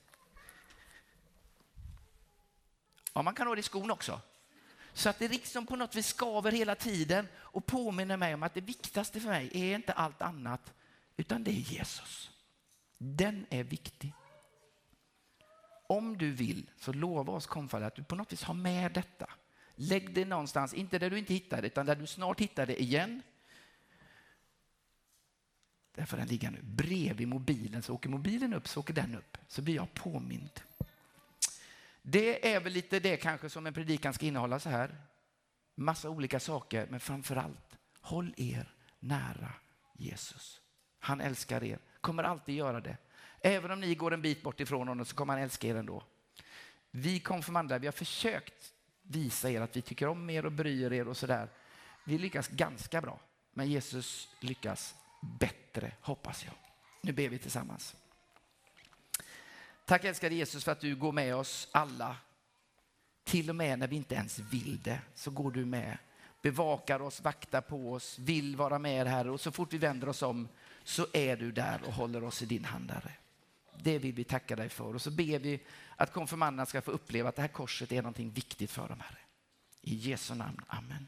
Ja, 3.13 3.21
man 3.21 3.35
kan 3.35 3.47
ha 3.47 3.55
det 3.55 3.59
i 3.59 3.63
skon 3.63 3.91
också. 3.91 4.21
Så 4.93 5.09
att 5.09 5.19
det 5.19 5.27
liksom 5.27 5.65
på 5.65 5.75
något 5.75 5.95
vis 5.95 6.07
skaver 6.07 6.51
hela 6.51 6.75
tiden 6.75 7.27
och 7.35 7.65
påminner 7.65 8.17
mig 8.17 8.33
om 8.33 8.43
att 8.43 8.53
det 8.53 8.61
viktigaste 8.61 9.19
för 9.19 9.29
mig 9.29 9.49
är 9.53 9.75
inte 9.75 9.93
allt 9.93 10.21
annat 10.21 10.73
utan 11.17 11.43
det 11.43 11.51
är 11.51 11.73
Jesus. 11.73 12.31
Den 12.97 13.45
är 13.49 13.63
viktig. 13.63 14.13
Om 15.87 16.17
du 16.17 16.31
vill 16.31 16.69
så 16.79 16.93
lova 16.93 17.33
oss 17.33 17.47
konfallare 17.47 17.87
att 17.87 17.95
du 17.95 18.03
på 18.03 18.15
något 18.15 18.33
vis 18.33 18.43
har 18.43 18.53
med 18.53 18.91
detta. 18.91 19.29
Lägg 19.79 20.13
det 20.13 20.25
någonstans, 20.25 20.73
inte 20.73 20.99
där 20.99 21.09
du 21.09 21.19
inte 21.19 21.33
hittar 21.33 21.61
det 21.61 21.67
utan 21.67 21.85
där 21.85 21.95
du 21.95 22.07
snart 22.07 22.41
hittar 22.41 22.65
det 22.65 22.81
igen. 22.81 23.21
Där 25.95 26.05
får 26.05 26.17
den 26.17 26.27
ligga 26.27 26.49
nu. 26.49 26.59
Bredvid 26.61 27.27
mobilen, 27.27 27.83
så 27.83 27.93
åker 27.93 28.09
mobilen 28.09 28.53
upp 28.53 28.67
så 28.67 28.79
åker 28.79 28.93
den 28.93 29.15
upp. 29.15 29.37
Så 29.47 29.61
blir 29.61 29.75
jag 29.75 29.93
påmind. 29.93 30.49
Det 32.01 32.53
är 32.53 32.59
väl 32.59 32.73
lite 32.73 32.99
det 32.99 33.17
kanske 33.17 33.49
som 33.49 33.67
en 33.67 33.73
predikan 33.73 34.13
ska 34.13 34.25
innehålla 34.25 34.59
så 34.59 34.69
här. 34.69 34.95
Massa 35.75 36.09
olika 36.09 36.39
saker, 36.39 36.87
men 36.89 36.99
framför 36.99 37.35
allt 37.35 37.77
håll 38.01 38.33
er 38.37 38.73
nära 38.99 39.53
Jesus. 39.93 40.61
Han 40.99 41.21
älskar 41.21 41.63
er, 41.63 41.79
kommer 42.01 42.23
alltid 42.23 42.55
göra 42.55 42.81
det. 42.81 42.97
Även 43.41 43.71
om 43.71 43.79
ni 43.79 43.95
går 43.95 44.13
en 44.13 44.21
bit 44.21 44.43
bort 44.43 44.59
ifrån 44.59 44.87
honom 44.87 45.05
så 45.05 45.15
kommer 45.15 45.33
han 45.33 45.43
älska 45.43 45.67
er 45.67 45.75
ändå. 45.75 46.03
Vi 46.91 47.19
konfirmander, 47.19 47.79
vi 47.79 47.87
har 47.87 47.91
försökt 47.91 48.73
visa 49.07 49.49
er 49.49 49.61
att 49.61 49.77
vi 49.77 49.81
tycker 49.81 50.07
om 50.07 50.29
er 50.29 50.45
och 50.45 50.51
bryr 50.51 50.93
er 50.93 51.07
och 51.07 51.17
sådär. 51.17 51.49
Vi 52.03 52.17
lyckas 52.17 52.47
ganska 52.47 53.01
bra, 53.01 53.19
men 53.53 53.69
Jesus 53.69 54.29
lyckas 54.39 54.95
bättre, 55.21 55.91
hoppas 56.01 56.45
jag. 56.45 56.53
Nu 57.01 57.11
ber 57.11 57.29
vi 57.29 57.37
tillsammans. 57.37 57.95
Tack 59.85 60.03
älskade 60.03 60.35
Jesus 60.35 60.63
för 60.63 60.71
att 60.71 60.79
du 60.79 60.95
går 60.95 61.11
med 61.11 61.35
oss 61.35 61.67
alla. 61.71 62.15
Till 63.23 63.49
och 63.49 63.55
med 63.55 63.79
när 63.79 63.87
vi 63.87 63.95
inte 63.95 64.15
ens 64.15 64.39
vill 64.39 64.81
det 64.83 64.99
så 65.15 65.31
går 65.31 65.51
du 65.51 65.65
med. 65.65 65.97
Bevakar 66.41 67.01
oss, 67.01 67.21
vaktar 67.21 67.61
på 67.61 67.93
oss, 67.93 68.19
vill 68.19 68.55
vara 68.55 68.79
med 68.79 69.07
här. 69.07 69.27
och 69.27 69.41
så 69.41 69.51
fort 69.51 69.73
vi 69.73 69.77
vänder 69.77 70.09
oss 70.09 70.21
om 70.21 70.47
så 70.83 71.07
är 71.13 71.37
du 71.37 71.51
där 71.51 71.81
och 71.85 71.93
håller 71.93 72.23
oss 72.23 72.41
i 72.41 72.45
din 72.45 72.65
hand 72.65 72.91
Herre. 72.91 73.11
Det 73.83 73.99
vill 73.99 74.13
vi 74.13 74.23
tacka 74.23 74.55
dig 74.55 74.69
för 74.69 74.95
och 74.95 75.01
så 75.01 75.11
ber 75.11 75.39
vi 75.39 75.59
att 75.97 76.13
konfirmanderna 76.13 76.65
ska 76.65 76.81
få 76.81 76.91
uppleva 76.91 77.29
att 77.29 77.35
det 77.35 77.41
här 77.41 77.49
korset 77.49 77.91
är 77.91 78.01
någonting 78.01 78.31
viktigt 78.31 78.71
för 78.71 78.89
dem 78.89 78.99
Herre. 78.99 79.19
I 79.81 79.95
Jesu 79.95 80.35
namn, 80.35 80.61
Amen. 80.67 81.07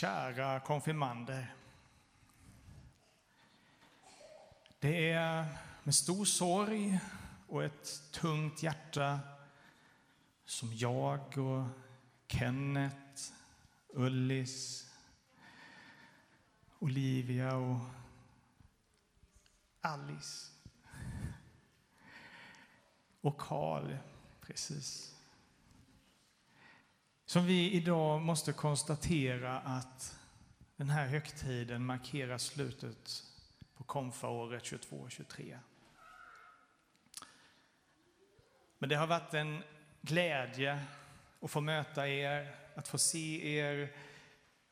Kära 0.00 0.60
konfirmander. 0.60 1.54
Det 4.78 5.10
är 5.10 5.46
med 5.82 5.94
stor 5.94 6.24
sorg 6.24 7.00
och 7.48 7.64
ett 7.64 8.12
tungt 8.12 8.62
hjärta 8.62 9.20
som 10.44 10.76
jag 10.76 11.38
och 11.38 11.66
Kenneth, 12.26 13.32
Ullis, 13.88 14.90
Olivia 16.78 17.56
och 17.56 17.80
Alice 19.80 20.52
och 23.20 23.38
Karl, 23.38 23.96
precis. 24.40 25.19
Som 27.30 27.46
vi 27.46 27.70
idag 27.70 28.20
måste 28.22 28.52
konstatera 28.52 29.60
att 29.60 30.18
den 30.76 30.90
här 30.90 31.06
högtiden 31.06 31.84
markerar 31.84 32.38
slutet 32.38 33.24
på 33.76 33.84
konfaåret 33.84 34.62
22-23. 34.62 35.58
Men 38.78 38.88
det 38.88 38.96
har 38.96 39.06
varit 39.06 39.34
en 39.34 39.62
glädje 40.00 40.86
att 41.40 41.50
få 41.50 41.60
möta 41.60 42.08
er, 42.08 42.54
att 42.74 42.88
få 42.88 42.98
se 42.98 43.56
er 43.58 43.96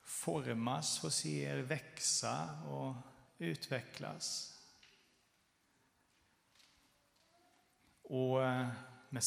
formas, 0.02 0.98
få 0.98 1.10
se 1.10 1.42
er 1.44 1.56
växa 1.56 2.62
och 2.68 2.94
utvecklas. 3.38 4.58
Och 8.02 8.44
eh, 8.44 8.68
med, 9.08 9.22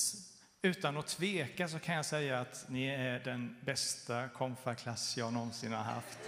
utan 0.61 0.97
att 0.97 1.07
tveka 1.07 1.67
så 1.67 1.79
kan 1.79 1.95
jag 1.95 2.05
säga 2.05 2.39
att 2.39 2.65
ni 2.69 2.85
är 2.85 3.19
den 3.19 3.57
bästa 3.61 4.29
konfaklass 4.29 5.17
jag 5.17 5.33
någonsin 5.33 5.73
har 5.73 5.83
haft. 5.83 6.19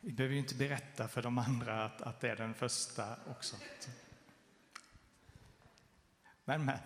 Vi 0.00 0.12
behöver 0.12 0.34
ju 0.34 0.40
inte 0.40 0.54
berätta 0.54 1.08
för 1.08 1.22
de 1.22 1.38
andra 1.38 1.84
att, 1.84 2.02
att 2.02 2.20
det 2.20 2.30
är 2.30 2.36
den 2.36 2.54
första 2.54 3.16
också. 3.26 3.56
Men, 6.44 6.64
men. 6.64 6.78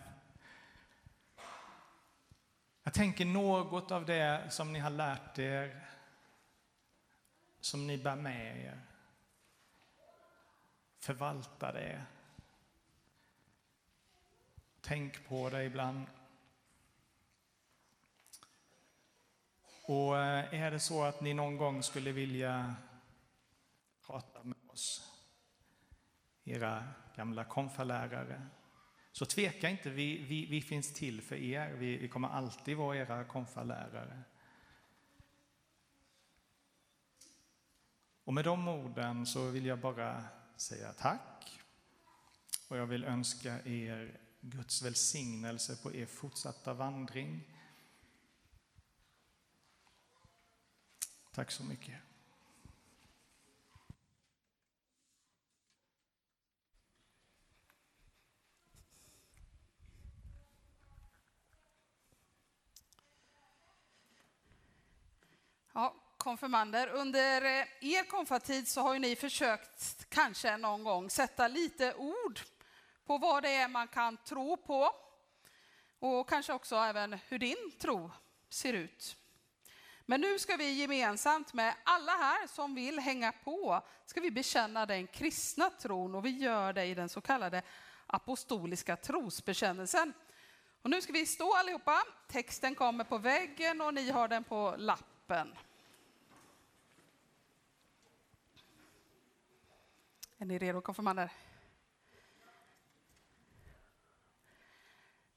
Jag 2.83 2.95
tänker 2.95 3.25
något 3.25 3.91
av 3.91 4.07
det 4.07 4.47
som 4.51 4.73
ni 4.73 4.79
har 4.79 4.91
lärt 4.91 5.39
er, 5.39 5.89
som 7.61 7.87
ni 7.87 7.99
bär 7.99 8.17
med 8.17 8.65
er. 8.65 8.81
Förvalta 10.99 11.73
det. 11.73 12.05
Tänk 14.87 15.29
på 15.29 15.51
det 15.51 15.65
ibland. 15.65 16.07
Och 19.83 20.19
eh, 20.19 20.63
är 20.63 20.71
det 20.71 20.81
så 20.81 21.05
att 21.05 21.21
ni 21.21 21.35
någon 21.35 21.57
gång 21.57 21.83
skulle 21.83 22.13
vilja 22.13 22.75
prata 24.07 24.43
med 24.43 24.57
oss, 24.69 25.13
era 26.45 26.85
gamla 27.17 27.45
konfalärare, 27.45 28.47
så 29.13 29.27
tveka 29.27 29.71
inte, 29.71 29.91
vi, 29.91 30.23
vi, 30.23 30.47
vi 30.47 30.63
finns 30.63 30.95
till 30.95 31.23
för 31.23 31.37
er. 31.37 31.73
Vi, 31.73 31.97
vi 31.97 32.09
kommer 32.09 32.29
alltid 32.29 32.77
vara 32.77 32.97
era 32.97 33.25
konfalärare. 33.25 34.23
Och 38.25 38.35
med 38.35 38.45
de 38.45 38.69
orden 38.69 39.27
så 39.27 39.51
vill 39.51 39.67
jag 39.67 39.79
bara 39.79 40.25
säga 40.57 40.93
tack. 40.93 41.61
Och 42.69 42.77
jag 42.77 42.87
vill 42.87 43.05
önska 43.05 43.61
er 43.65 44.24
Guds 44.47 44.83
välsignelse 44.83 45.77
på 45.77 45.95
er 45.95 46.07
fortsatta 46.07 46.75
vandring. 46.75 47.51
Tack 51.33 51.51
så 51.51 51.65
mycket. 51.65 51.95
Ja, 65.73 65.95
konfirmander, 66.19 66.89
under 66.89 67.43
eh, 67.43 67.67
er 67.81 68.09
konfatid 68.09 68.69
så 68.69 68.81
har 68.81 68.95
ju 68.95 69.01
ni 69.01 69.17
försökt 69.17 70.07
kanske 70.09 70.57
någon 70.57 70.85
gång 70.85 71.11
sätta 71.11 71.49
lite 71.49 71.95
ord 71.95 72.41
på 73.07 73.19
vad 73.19 73.43
det 73.43 73.55
är 73.55 73.69
man 73.69 73.89
kan 73.89 74.17
tro 74.17 74.57
på 74.57 74.91
och 75.99 76.29
kanske 76.29 76.53
också 76.53 76.77
även 76.77 77.13
hur 77.29 77.39
din 77.39 77.73
tro 77.79 78.11
ser 78.49 78.73
ut. 78.73 79.17
Men 80.07 80.21
nu 80.21 80.39
ska 80.39 80.57
vi 80.57 80.73
gemensamt 80.73 81.53
med 81.53 81.75
alla 81.85 82.13
här 82.13 82.47
som 82.47 82.75
vill 82.75 82.99
hänga 82.99 83.33
på, 83.33 83.83
ska 84.05 84.21
vi 84.21 84.31
bekänna 84.31 84.87
den 84.87 85.07
kristna 85.07 85.71
tron 85.71 86.15
och 86.15 86.25
vi 86.25 86.31
gör 86.31 86.73
det 86.73 86.85
i 86.85 86.95
den 86.95 87.09
så 87.09 87.21
kallade 87.21 87.63
apostoliska 88.07 88.97
trosbekännelsen. 88.97 90.13
Och 90.83 90.91
nu 90.91 91.03
ska 91.03 91.13
vi 91.13 91.27
stå 91.27 91.55
allihopa, 91.55 92.03
texten 92.29 92.75
kommer 92.75 93.05
på 93.05 93.19
väggen 93.19 93.81
och 93.81 93.95
ni 93.95 94.11
har 94.11 94.29
den 94.29 94.45
på 94.45 94.75
lappen. 94.79 95.55
Är 100.39 100.45
ni 100.45 100.59
redo 100.59 100.81
konfirmander? 100.81 101.31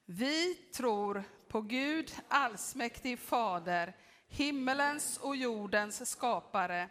Vi 0.10 0.54
tror 0.56 1.24
på 1.48 1.62
Gud 1.62 2.16
allsmäktig 2.28 3.20
fader, 3.20 3.96
himmelens 4.28 5.18
och 5.18 5.36
jordens 5.36 6.10
skapare. 6.10 6.90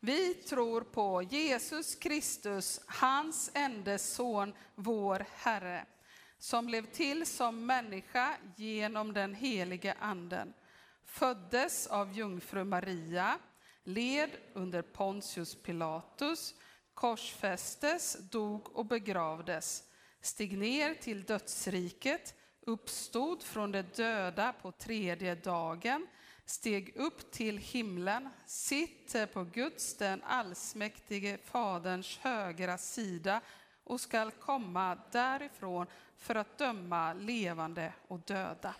Vi 0.00 0.34
tror 0.34 0.80
på 0.80 1.22
Jesus 1.22 1.94
Kristus, 1.94 2.80
hans 2.86 3.50
enda 3.54 3.98
son, 3.98 4.54
vår 4.74 5.26
Herre, 5.32 5.86
som 6.38 6.66
blev 6.66 6.86
till 6.86 7.26
som 7.26 7.66
människa 7.66 8.36
genom 8.56 9.12
den 9.12 9.34
helige 9.34 9.94
anden, 10.00 10.54
föddes 11.04 11.86
av 11.86 12.12
jungfru 12.12 12.64
Maria, 12.64 13.38
led 13.84 14.30
under 14.52 14.82
Pontius 14.82 15.62
Pilatus, 15.62 16.54
korsfästes, 16.94 18.16
dog 18.30 18.76
och 18.76 18.86
begravdes, 18.86 19.82
steg 20.20 20.58
ner 20.58 20.94
till 20.94 21.22
dödsriket, 21.22 22.34
uppstod 22.66 23.42
från 23.42 23.72
de 23.72 23.82
döda 23.82 24.52
på 24.62 24.72
tredje 24.72 25.34
dagen, 25.34 26.06
steg 26.44 26.96
upp 26.96 27.30
till 27.30 27.58
himlen, 27.58 28.28
sitter 28.46 29.26
på 29.26 29.44
Guds, 29.44 29.96
den 29.96 30.22
allsmäktige 30.22 31.38
Faderns 31.44 32.18
högra 32.18 32.78
sida 32.78 33.40
och 33.84 34.00
skall 34.00 34.30
komma 34.30 34.98
därifrån 35.12 35.86
för 36.16 36.34
att 36.34 36.58
döma 36.58 37.12
levande 37.12 37.92
och 38.08 38.20
döda. 38.20 38.74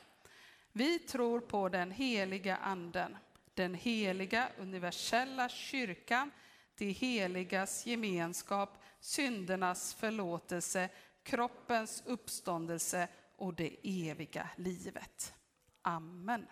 Vi 0.72 0.98
tror 0.98 1.40
på 1.40 1.68
den 1.68 1.90
heliga 1.90 2.56
anden, 2.56 3.16
den 3.54 3.74
heliga 3.74 4.48
universella 4.58 5.48
kyrkan, 5.48 6.30
de 6.76 6.90
heligas 6.90 7.86
gemenskap, 7.86 8.82
syndernas 9.00 9.94
förlåtelse, 9.94 10.88
kroppens 11.22 12.02
uppståndelse 12.06 13.08
och 13.36 13.54
det 13.54 13.76
eviga 13.82 14.48
livet. 14.56 15.34
Amen. 15.82 16.46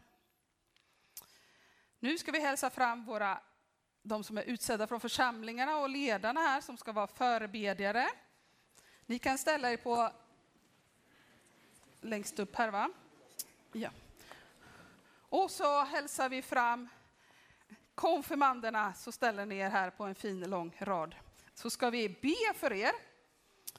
Nu 1.99 2.19
ska 2.19 2.33
vi 2.33 2.41
hälsa 2.41 2.71
fram 2.71 3.05
våra, 3.05 3.41
de 4.03 4.25
som 4.25 4.39
är 4.39 4.43
utsedda 4.43 4.87
från 4.87 5.01
församlingarna 5.01 5.77
och 5.77 5.89
ledarna 5.89 6.41
här 6.41 6.61
som 6.61 6.77
ska 6.77 6.93
vara 6.93 7.07
förebedjare. 7.07 8.09
Ni 9.07 9.19
kan 9.19 9.39
ställa 9.39 9.73
er 9.73 9.77
på 9.77 10.13
längst 12.01 12.39
upp 12.39 12.57
här 12.57 12.71
va? 12.71 12.91
Ja. 13.73 13.91
Och 15.13 15.51
så 15.51 15.85
hälsar 15.85 16.29
vi 16.29 16.43
fram 16.43 16.89
konfirmanderna 17.95 18.95
så 18.95 19.13
ställer 19.13 19.47
ni 19.47 19.57
er 19.57 19.71
här 19.71 19.91
på 19.91 20.05
en 20.05 20.15
fin 20.15 20.41
lång 20.41 20.77
rad. 20.79 21.15
Så 21.55 21.71
ska 21.71 21.91
vi 21.91 22.09
be 22.09 22.59
för 22.59 22.73
er. 22.73 22.93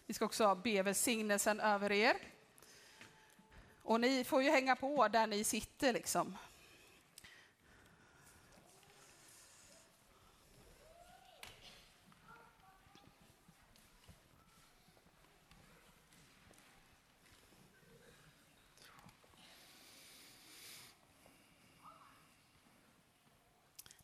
Vi 0.06 0.14
ska 0.14 0.26
också 0.26 0.56
be 0.56 0.84
välsignelsen 0.84 1.60
över 1.60 1.91
er. 1.91 2.34
Och 3.86 4.01
ni 4.01 4.23
får 4.23 4.43
ju 4.43 4.49
hänga 4.49 4.75
på 4.75 5.07
där 5.07 5.27
ni 5.27 5.43
sitter 5.43 5.93
liksom. 5.93 6.38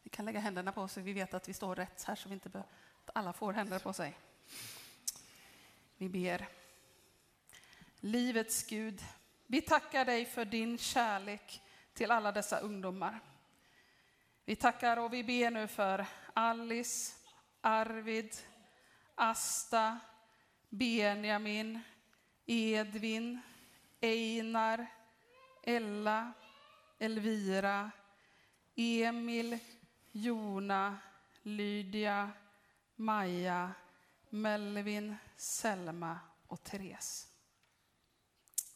Ni 0.04 0.10
kan 0.10 0.26
lägga 0.26 0.40
händerna 0.40 0.72
på 0.72 0.88
så 0.88 1.02
Vi 1.02 1.14
vet 1.14 1.34
att 1.34 1.50
vi 1.50 1.54
står 1.54 1.76
rätt 1.76 2.04
här 2.04 2.16
så 2.16 2.30
vi 2.30 2.34
inte 2.34 2.50
be- 2.50 2.64
att 3.06 3.10
alla 3.16 3.34
får 3.34 3.54
händer 3.54 3.80
på 3.80 3.94
sig. 3.94 4.18
Vi 5.98 6.10
ber. 6.10 6.48
Livets 8.00 8.64
Gud, 8.64 9.02
vi 9.52 9.62
tackar 9.62 10.06
dig 10.06 10.26
för 10.26 10.46
din 10.46 10.78
kärlek 10.78 11.62
till 11.94 12.12
alla 12.12 12.32
dessa 12.32 12.60
ungdomar. 12.60 13.20
Vi 14.46 14.56
tackar 14.56 14.98
och 14.98 15.14
vi 15.14 15.24
ber 15.24 15.52
nu 15.52 15.68
för 15.68 16.06
Alice, 16.34 17.14
Arvid, 17.62 18.36
Asta, 19.16 20.00
Benjamin, 20.70 21.80
Edvin, 22.46 23.42
Einar, 24.02 24.88
Ella, 25.64 26.34
Elvira, 27.00 27.92
Emil, 28.76 29.60
Jona, 30.12 30.98
Lydia, 31.42 32.32
Maja, 32.96 33.72
Melvin, 34.30 35.16
Selma 35.36 36.20
och 36.48 36.64
Therese. 36.64 37.31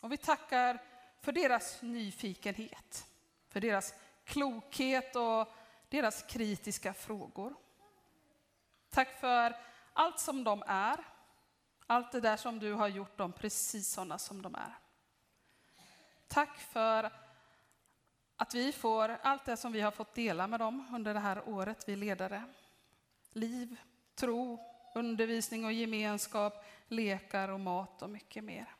Och 0.05 0.11
vi 0.11 0.17
tackar 0.17 0.81
för 1.21 1.31
deras 1.31 1.81
nyfikenhet, 1.81 3.07
för 3.49 3.61
deras 3.61 3.93
klokhet 4.25 5.15
och 5.15 5.53
deras 5.89 6.23
kritiska 6.23 6.93
frågor. 6.93 7.55
Tack 8.89 9.19
för 9.19 9.55
allt 9.93 10.19
som 10.19 10.43
de 10.43 10.63
är, 10.67 10.97
allt 11.87 12.11
det 12.11 12.21
där 12.21 12.37
som 12.37 12.59
du 12.59 12.73
har 12.73 12.87
gjort 12.87 13.17
dem 13.17 13.31
precis 13.31 13.89
sådana 13.89 14.17
som 14.17 14.41
de 14.41 14.55
är. 14.55 14.77
Tack 16.27 16.57
för 16.57 17.11
att 18.35 18.53
vi 18.53 18.71
får 18.71 19.09
allt 19.09 19.45
det 19.45 19.57
som 19.57 19.71
vi 19.71 19.81
har 19.81 19.91
fått 19.91 20.15
dela 20.15 20.47
med 20.47 20.59
dem 20.59 20.87
under 20.93 21.13
det 21.13 21.19
här 21.19 21.49
året 21.49 21.83
vi 21.87 21.95
ledare. 21.95 22.43
Liv, 23.31 23.79
tro, 24.15 24.59
undervisning 24.95 25.65
och 25.65 25.73
gemenskap, 25.73 26.65
lekar 26.87 27.49
och 27.49 27.59
mat 27.59 28.01
och 28.01 28.09
mycket 28.09 28.43
mer. 28.43 28.74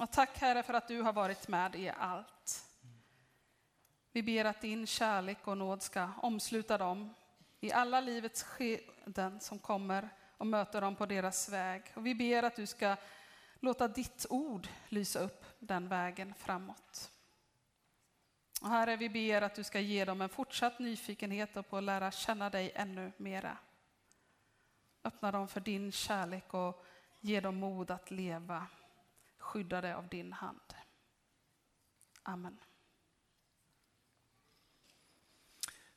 Och 0.00 0.10
tack 0.10 0.38
Herre 0.38 0.62
för 0.62 0.74
att 0.74 0.88
du 0.88 1.02
har 1.02 1.12
varit 1.12 1.48
med 1.48 1.76
i 1.76 1.88
allt. 1.98 2.64
Vi 4.12 4.22
ber 4.22 4.44
att 4.44 4.60
din 4.60 4.86
kärlek 4.86 5.48
och 5.48 5.58
nåd 5.58 5.82
ska 5.82 6.08
omsluta 6.22 6.78
dem 6.78 7.14
i 7.60 7.72
alla 7.72 8.00
livets 8.00 8.42
skeden 8.42 9.40
som 9.40 9.58
kommer 9.58 10.08
och 10.36 10.46
möter 10.46 10.80
dem 10.80 10.96
på 10.96 11.06
deras 11.06 11.48
väg. 11.48 11.82
Och 11.94 12.06
vi 12.06 12.14
ber 12.14 12.42
att 12.42 12.56
du 12.56 12.66
ska 12.66 12.96
låta 13.54 13.88
ditt 13.88 14.26
ord 14.30 14.68
lysa 14.88 15.18
upp 15.18 15.44
den 15.58 15.88
vägen 15.88 16.34
framåt. 16.34 17.10
Och 18.60 18.68
Herre, 18.68 18.96
vi 18.96 19.08
ber 19.08 19.42
att 19.42 19.54
du 19.54 19.64
ska 19.64 19.80
ge 19.80 20.04
dem 20.04 20.20
en 20.20 20.28
fortsatt 20.28 20.78
nyfikenhet 20.78 21.56
och 21.56 21.68
på 21.68 21.76
att 21.76 21.84
lära 21.84 22.10
känna 22.10 22.50
dig 22.50 22.72
ännu 22.74 23.12
mera. 23.16 23.56
Öppna 25.04 25.32
dem 25.32 25.48
för 25.48 25.60
din 25.60 25.92
kärlek 25.92 26.54
och 26.54 26.84
ge 27.20 27.40
dem 27.40 27.56
mod 27.56 27.90
att 27.90 28.10
leva 28.10 28.66
skyddade 29.50 29.96
av 29.96 30.08
din 30.08 30.32
hand. 30.32 30.74
Amen. 32.22 32.58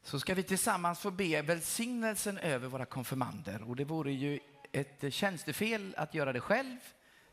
Så 0.02 0.20
ska 0.20 0.34
vi 0.34 0.44
tillsammans 0.44 1.00
få 1.00 1.12
be 1.12 1.42
välsignelsen 1.42 2.38
över 2.38 2.68
våra 2.68 2.86
konfirmander. 2.86 3.70
Och 3.70 3.76
det 3.76 3.86
vore 3.86 4.12
ju 4.12 4.40
ett 4.72 5.14
tjänstefel 5.14 5.96
att 5.98 6.14
göra 6.14 6.34
det 6.34 6.40
själv 6.40 6.78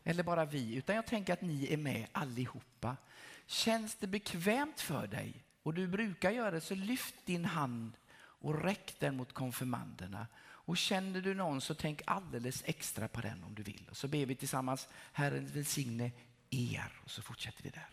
eller 0.03 0.23
bara 0.23 0.45
vi, 0.45 0.75
utan 0.75 0.95
jag 0.95 1.05
tänker 1.05 1.33
att 1.33 1.41
ni 1.41 1.73
är 1.73 1.77
med 1.77 2.07
allihopa. 2.11 2.97
Känns 3.45 3.95
det 3.95 4.07
bekvämt 4.07 4.81
för 4.81 5.07
dig 5.07 5.43
och 5.63 5.73
du 5.73 5.87
brukar 5.87 6.31
göra 6.31 6.51
det 6.51 6.61
så 6.61 6.75
lyft 6.75 7.15
din 7.25 7.45
hand 7.45 7.97
och 8.17 8.63
räck 8.63 8.95
den 8.99 9.17
mot 9.17 9.33
konfirmanderna. 9.33 10.27
Och 10.65 10.77
känner 10.77 11.21
du 11.21 11.33
någon 11.33 11.61
så 11.61 11.73
tänk 11.73 12.01
alldeles 12.05 12.63
extra 12.65 13.07
på 13.07 13.21
den 13.21 13.43
om 13.43 13.55
du 13.55 13.63
vill. 13.63 13.87
Och 13.89 13.97
så 13.97 14.07
ber 14.07 14.25
vi 14.25 14.35
tillsammans, 14.35 14.87
Herren 15.11 15.47
välsigne 15.47 16.11
er. 16.49 16.91
Och 17.03 17.11
så 17.11 17.21
fortsätter 17.21 17.63
vi 17.63 17.69
där. 17.69 17.89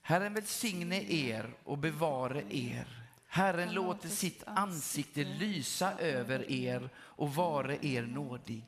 Herren 0.00 0.34
välsigne 0.34 1.02
er 1.02 1.54
och 1.64 1.78
bevare 1.78 2.42
er. 2.50 3.06
Herren 3.26 3.72
låter 3.72 4.08
sitt 4.08 4.42
ansikte 4.46 5.24
lysa 5.24 5.98
över 5.98 6.50
er 6.50 6.90
och 6.96 7.34
vare 7.34 7.86
er 7.86 8.02
nådig. 8.02 8.64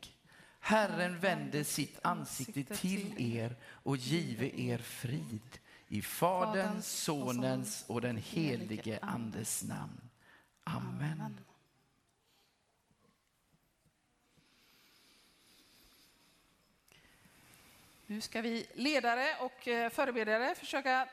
Herren 0.61 1.19
vänder 1.19 1.65
sitt 1.65 1.99
ansikte 2.03 2.65
till 2.77 3.35
er 3.37 3.57
och 3.63 3.97
give 3.97 4.61
er 4.61 4.79
frid. 4.79 5.59
I 5.89 6.03
Faderns, 6.03 6.87
Sonens 6.87 7.85
och 7.87 8.01
den 8.01 8.17
helige 8.17 8.99
Andes 9.03 9.63
namn. 9.63 10.01
Amen. 10.65 11.41
Nu 18.11 18.21
ska 18.21 18.41
vi 18.41 18.67
ledare 18.75 19.37
och 19.41 19.69
eh, 19.69 19.91
förberedare 19.91 20.55
försöka 20.55 21.09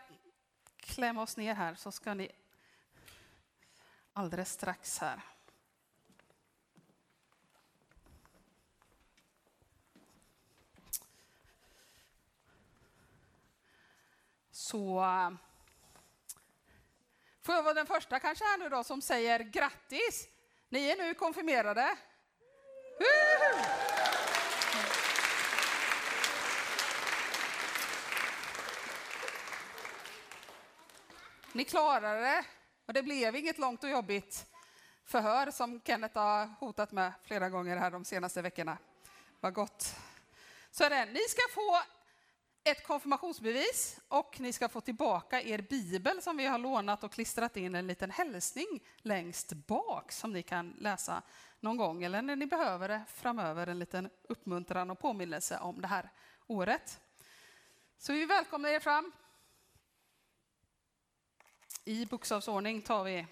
klämma 0.78 1.22
oss 1.22 1.38
ner 1.38 1.54
här 1.54 1.76
så 1.76 1.92
ska 1.92 2.14
ni 2.14 2.32
alldeles 4.14 4.52
strax 4.52 5.00
här. 5.00 5.22
Så 14.52 15.04
eh, 15.04 15.32
får 17.42 17.56
jag 17.56 17.64
vara 17.64 17.74
den 17.74 17.88
första 17.88 18.20
kanske 18.20 18.46
här 18.46 18.58
nu 18.58 18.70
då 18.70 18.84
som 18.84 19.02
säger 19.02 19.40
grattis. 19.40 20.28
Ni 20.70 20.90
är 20.90 20.98
nu 20.98 21.14
konfirmerade. 21.14 21.98
Woohoo! 23.00 23.75
Ni 31.56 31.64
klarade 31.64 32.22
det 32.22 32.46
och 32.86 32.94
det 32.94 33.04
blev 33.04 33.36
inget 33.36 33.58
långt 33.58 33.84
och 33.84 33.90
jobbigt 33.90 34.46
förhör 35.06 35.52
som 35.52 35.82
Kenneth 35.82 36.18
har 36.18 36.46
hotat 36.60 36.92
med 36.92 37.14
flera 37.24 37.50
gånger 37.50 37.78
här 37.78 37.92
de 37.92 38.06
senaste 38.06 38.42
veckorna. 38.42 38.78
Vad 39.40 39.54
gott. 39.54 39.96
Så 40.72 40.84
är 40.84 40.90
det. 40.90 41.06
Ni 41.06 41.20
ska 41.20 41.42
få 41.54 41.82
ett 42.64 42.88
konfirmationsbevis 42.88 44.00
och 44.08 44.40
ni 44.40 44.54
ska 44.54 44.70
få 44.70 44.82
tillbaka 44.82 45.42
er 45.42 45.62
bibel 45.62 46.22
som 46.22 46.38
vi 46.38 46.46
har 46.46 46.58
lånat 46.58 47.04
och 47.04 47.12
klistrat 47.12 47.58
in 47.58 47.76
en 47.76 47.88
liten 47.88 48.12
hälsning 48.12 48.84
längst 48.98 49.54
bak 49.54 50.12
som 50.12 50.34
ni 50.34 50.44
kan 50.44 50.70
läsa 50.70 51.22
någon 51.60 51.78
gång 51.78 52.04
eller 52.04 52.22
när 52.22 52.36
ni 52.36 52.46
behöver 52.46 52.90
det 52.90 53.02
framöver, 53.08 53.68
en 53.68 53.80
liten 53.80 54.10
uppmuntran 54.30 54.90
och 54.90 55.00
påminnelse 55.00 55.58
om 55.58 55.82
det 55.82 55.88
här 55.88 56.10
året. 56.48 57.00
Så 57.98 58.14
vi 58.14 58.26
välkomnar 58.26 58.70
er 58.70 58.80
fram. 58.80 59.12
I 61.88 62.06
bokstavsordning 62.06 62.82
tar 62.82 63.04
vi 63.04 63.28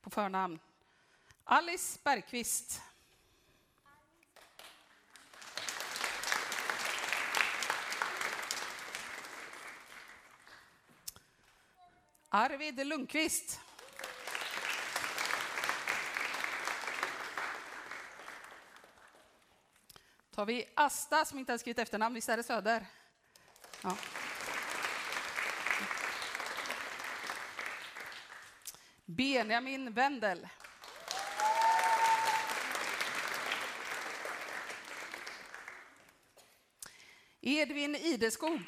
på 0.00 0.10
förnamn 0.10 0.58
Alice 1.44 1.98
Bergqvist. 2.04 2.80
Arvid 12.28 12.86
Lundqvist. 12.86 13.60
tar 20.30 20.46
vi 20.46 20.68
Asta 20.74 21.24
som 21.24 21.38
inte 21.38 21.52
har 21.52 21.58
skrivit 21.58 21.78
efternamn, 21.78 22.14
visst 22.14 22.28
är 22.28 22.36
det 22.36 22.42
Söder? 22.42 22.86
Ja. 23.82 23.96
Benjamin 29.16 29.92
Wendel. 29.96 30.48
Edvin 37.42 37.94
Ideskog. 37.94 38.60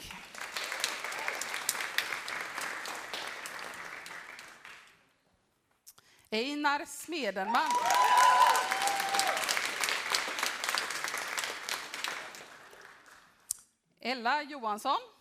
Einar 6.32 6.86
Smedenman. 6.86 7.70
Ella 14.00 14.42
Johansson. 14.42 15.11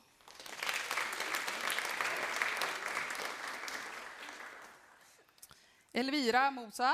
Elvira 5.93 6.49
Mosa. 6.51 6.93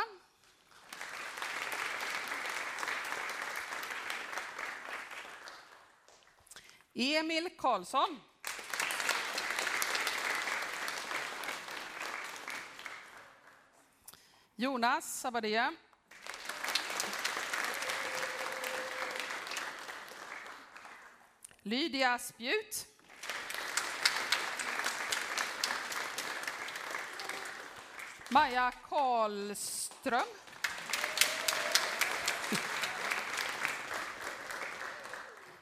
Emil 6.95 7.55
Karlsson. 7.55 8.19
Jonas 14.57 15.05
Sabadia. 15.05 15.71
Lydia 21.63 22.17
Spjut. 22.17 22.96
Maja 28.29 28.71
Karlström. 28.89 30.25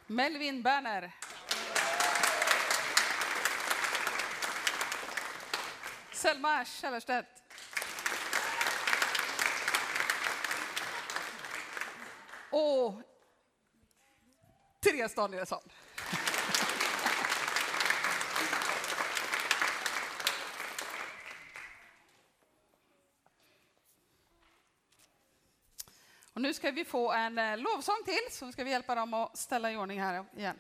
Melvin 0.08 0.62
Berner. 0.62 1.12
Selma 6.12 6.66
Källerstedt. 6.66 7.44
Och 12.50 13.02
Therese 14.80 15.16
Danielsson. 15.16 15.70
Nu 26.56 26.58
ska 26.58 26.72
vi 26.72 26.86
få 26.86 27.12
en 27.12 27.38
eh, 27.38 27.58
lovsång 27.58 28.04
till, 28.06 28.38
så 28.38 28.52
ska 28.52 28.64
vi 28.64 28.70
hjälpa 28.70 28.96
dem 28.96 29.14
att 29.14 29.38
ställa 29.38 29.72
i 29.72 29.78
ordning 29.78 30.02
här 30.02 30.26
igen. 30.38 30.60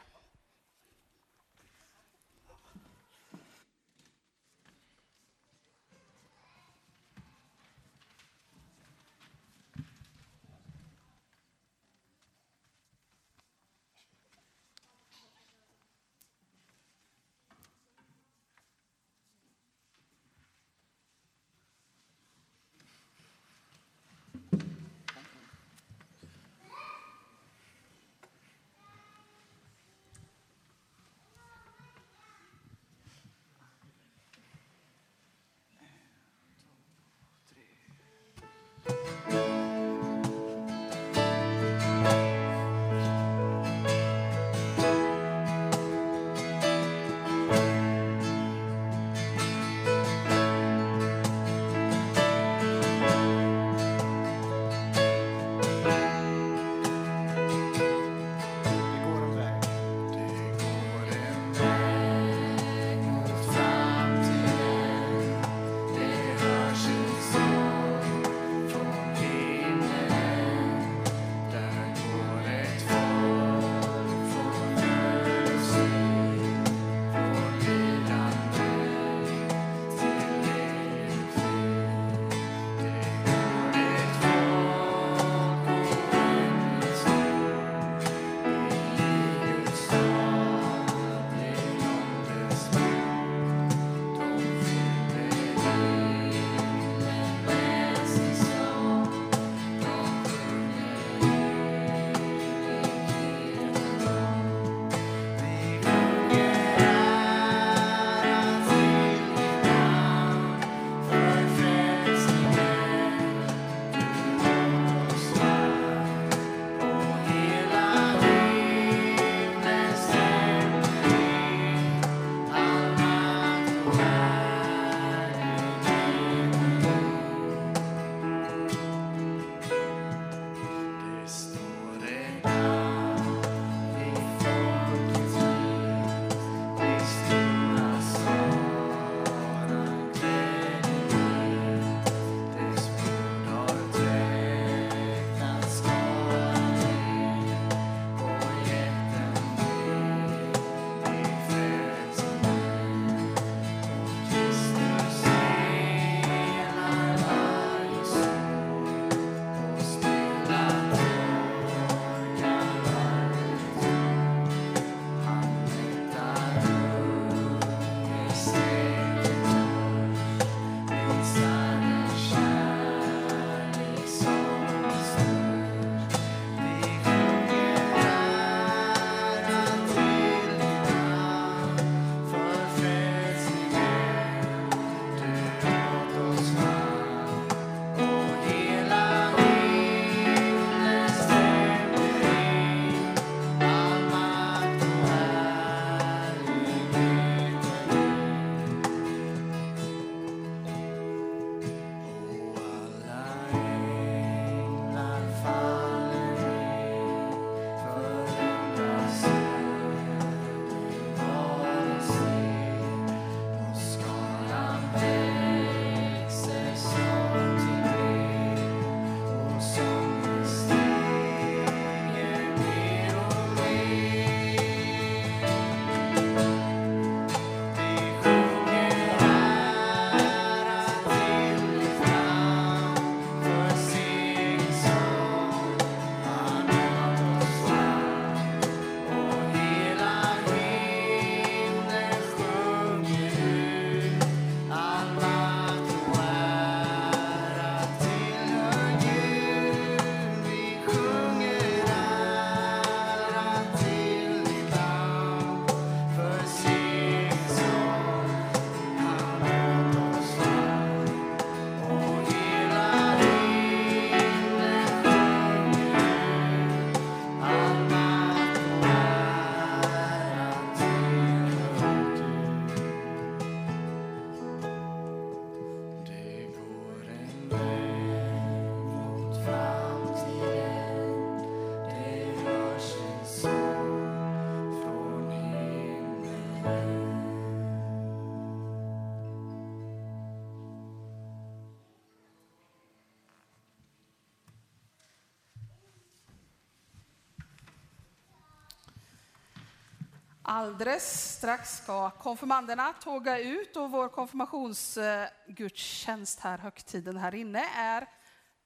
Alldeles 300.47 301.35
strax 301.37 301.77
ska 301.77 302.09
konfirmanderna 302.09 302.93
tåga 302.93 303.39
ut 303.39 303.75
och 303.75 303.91
vår 303.91 304.09
konfirmationsgudstjänst 304.09 306.39
här, 306.39 306.57
högtiden 306.57 307.17
här 307.17 307.35
inne, 307.35 307.69
är, 307.75 308.07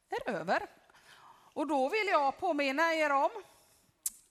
är 0.10 0.30
över. 0.30 0.62
Och 1.54 1.68
då 1.68 1.90
vill 1.90 2.08
jag 2.08 2.40
påminna 2.40 2.94
er 2.94 3.12
om 3.12 3.30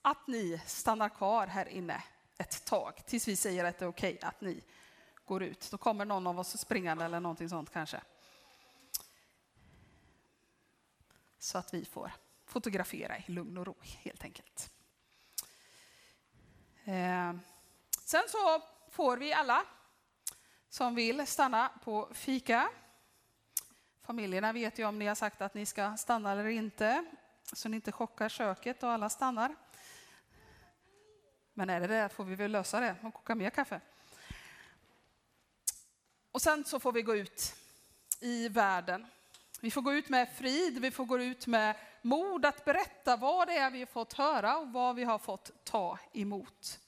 att 0.02 0.26
ni 0.26 0.62
stannar 0.66 1.08
kvar 1.08 1.46
här 1.46 1.68
inne 1.68 2.02
ett 2.38 2.64
tag 2.64 3.06
tills 3.06 3.28
vi 3.28 3.36
säger 3.36 3.64
att 3.64 3.78
det 3.78 3.84
är 3.84 3.88
okej 3.88 4.18
att 4.22 4.40
ni 4.40 4.64
går 5.24 5.42
ut. 5.42 5.68
Då 5.70 5.78
kommer 5.78 6.04
någon 6.04 6.26
av 6.26 6.40
oss 6.40 6.58
springande 6.58 7.04
eller 7.04 7.20
någonting 7.20 7.48
sånt 7.48 7.72
kanske. 7.72 8.00
Så 11.38 11.58
att 11.58 11.74
vi 11.74 11.84
får 11.84 12.12
fotografera 12.46 13.18
i 13.18 13.24
lugn 13.26 13.58
och 13.58 13.66
ro 13.66 13.76
helt 13.82 14.24
enkelt. 14.24 14.70
Eh, 16.88 17.34
sen 18.04 18.22
så 18.28 18.62
får 18.90 19.16
vi 19.16 19.32
alla 19.32 19.64
som 20.68 20.94
vill 20.94 21.26
stanna 21.26 21.70
på 21.84 22.08
fika. 22.14 22.68
Familjerna 24.02 24.52
vet 24.52 24.78
ju 24.78 24.84
om 24.84 24.98
ni 24.98 25.06
har 25.06 25.14
sagt 25.14 25.40
att 25.40 25.54
ni 25.54 25.66
ska 25.66 25.96
stanna 25.96 26.32
eller 26.32 26.46
inte, 26.46 27.04
så 27.52 27.68
ni 27.68 27.76
inte 27.76 27.92
chockar 27.92 28.28
köket 28.28 28.82
och 28.82 28.90
alla 28.90 29.08
stannar. 29.08 29.56
Men 31.54 31.70
är 31.70 31.80
det 31.80 31.86
det 31.86 32.08
får 32.08 32.24
vi 32.24 32.34
väl 32.34 32.50
lösa 32.50 32.80
det 32.80 32.96
och 33.02 33.14
koka 33.14 33.34
mer 33.34 33.50
kaffe. 33.50 33.80
Och 36.32 36.42
sen 36.42 36.64
så 36.64 36.80
får 36.80 36.92
vi 36.92 37.02
gå 37.02 37.16
ut 37.16 37.54
i 38.20 38.48
världen. 38.48 39.06
Vi 39.60 39.70
får 39.70 39.82
gå 39.82 39.92
ut 39.92 40.08
med 40.08 40.36
frid, 40.36 40.78
vi 40.78 40.90
får 40.90 41.04
gå 41.04 41.18
ut 41.18 41.46
med 41.46 41.76
mod 42.02 42.46
att 42.46 42.64
berätta 42.64 43.16
vad 43.16 43.48
det 43.48 43.56
är 43.56 43.70
vi 43.70 43.78
har 43.78 43.86
fått 43.86 44.12
höra 44.12 44.58
och 44.58 44.72
vad 44.72 44.96
vi 44.96 45.04
har 45.04 45.18
fått 45.18 45.64
ta 45.64 45.98
emot. 46.12 46.80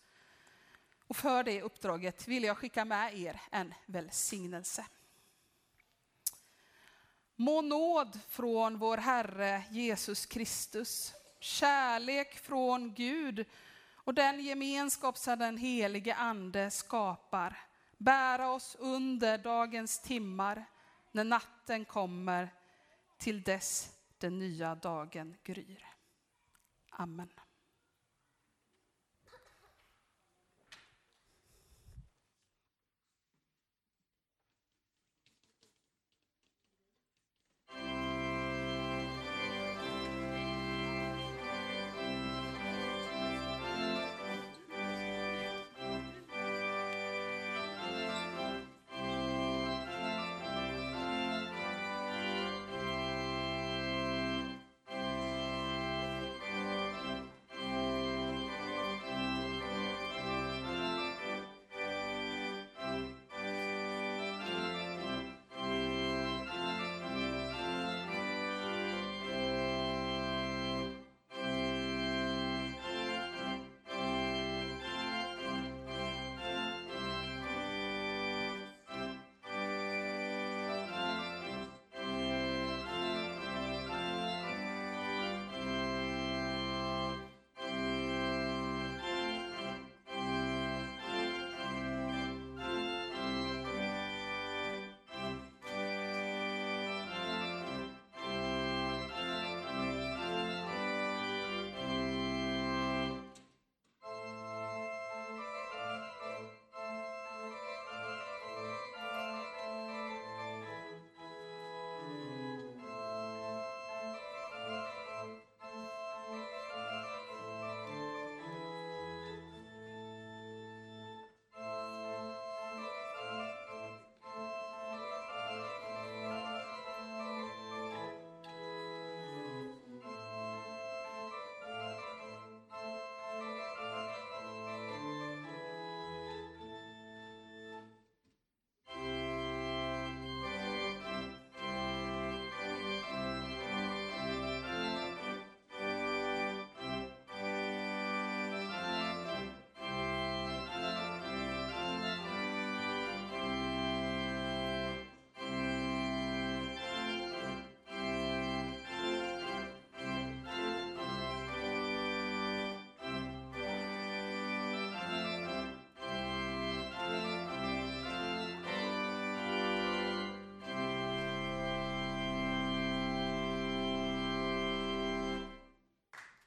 Och 1.07 1.17
för 1.17 1.45
det 1.45 1.63
uppdraget 1.63 2.29
vill 2.29 2.45
jag 2.45 2.57
skicka 2.57 2.85
med 2.85 3.19
er 3.19 3.41
en 3.51 3.75
välsignelse. 3.87 4.87
Må 7.37 7.63
nåd 7.63 8.19
från 8.29 8.79
vår 8.79 8.97
Herre 8.97 9.63
Jesus 9.71 10.27
Kristus, 10.27 11.15
kärlek 11.41 12.39
från 12.39 12.95
Gud 12.95 13.45
och 13.95 14.15
den 14.15 14.41
gemenskap 14.41 15.19
som 15.19 15.39
den 15.39 15.57
helige 15.57 16.15
Ande 16.15 16.71
skapar 16.71 17.59
bära 18.01 18.51
oss 18.51 18.77
under 18.79 19.39
dagens 19.39 20.01
timmar 20.01 20.65
när 21.13 21.25
natten 21.25 21.85
kommer 21.85 22.55
till 23.19 23.43
dess 23.43 23.91
den 24.23 24.39
nya 24.39 24.75
dagen 24.75 25.37
gryr. 25.45 25.83
Amen. 26.91 27.31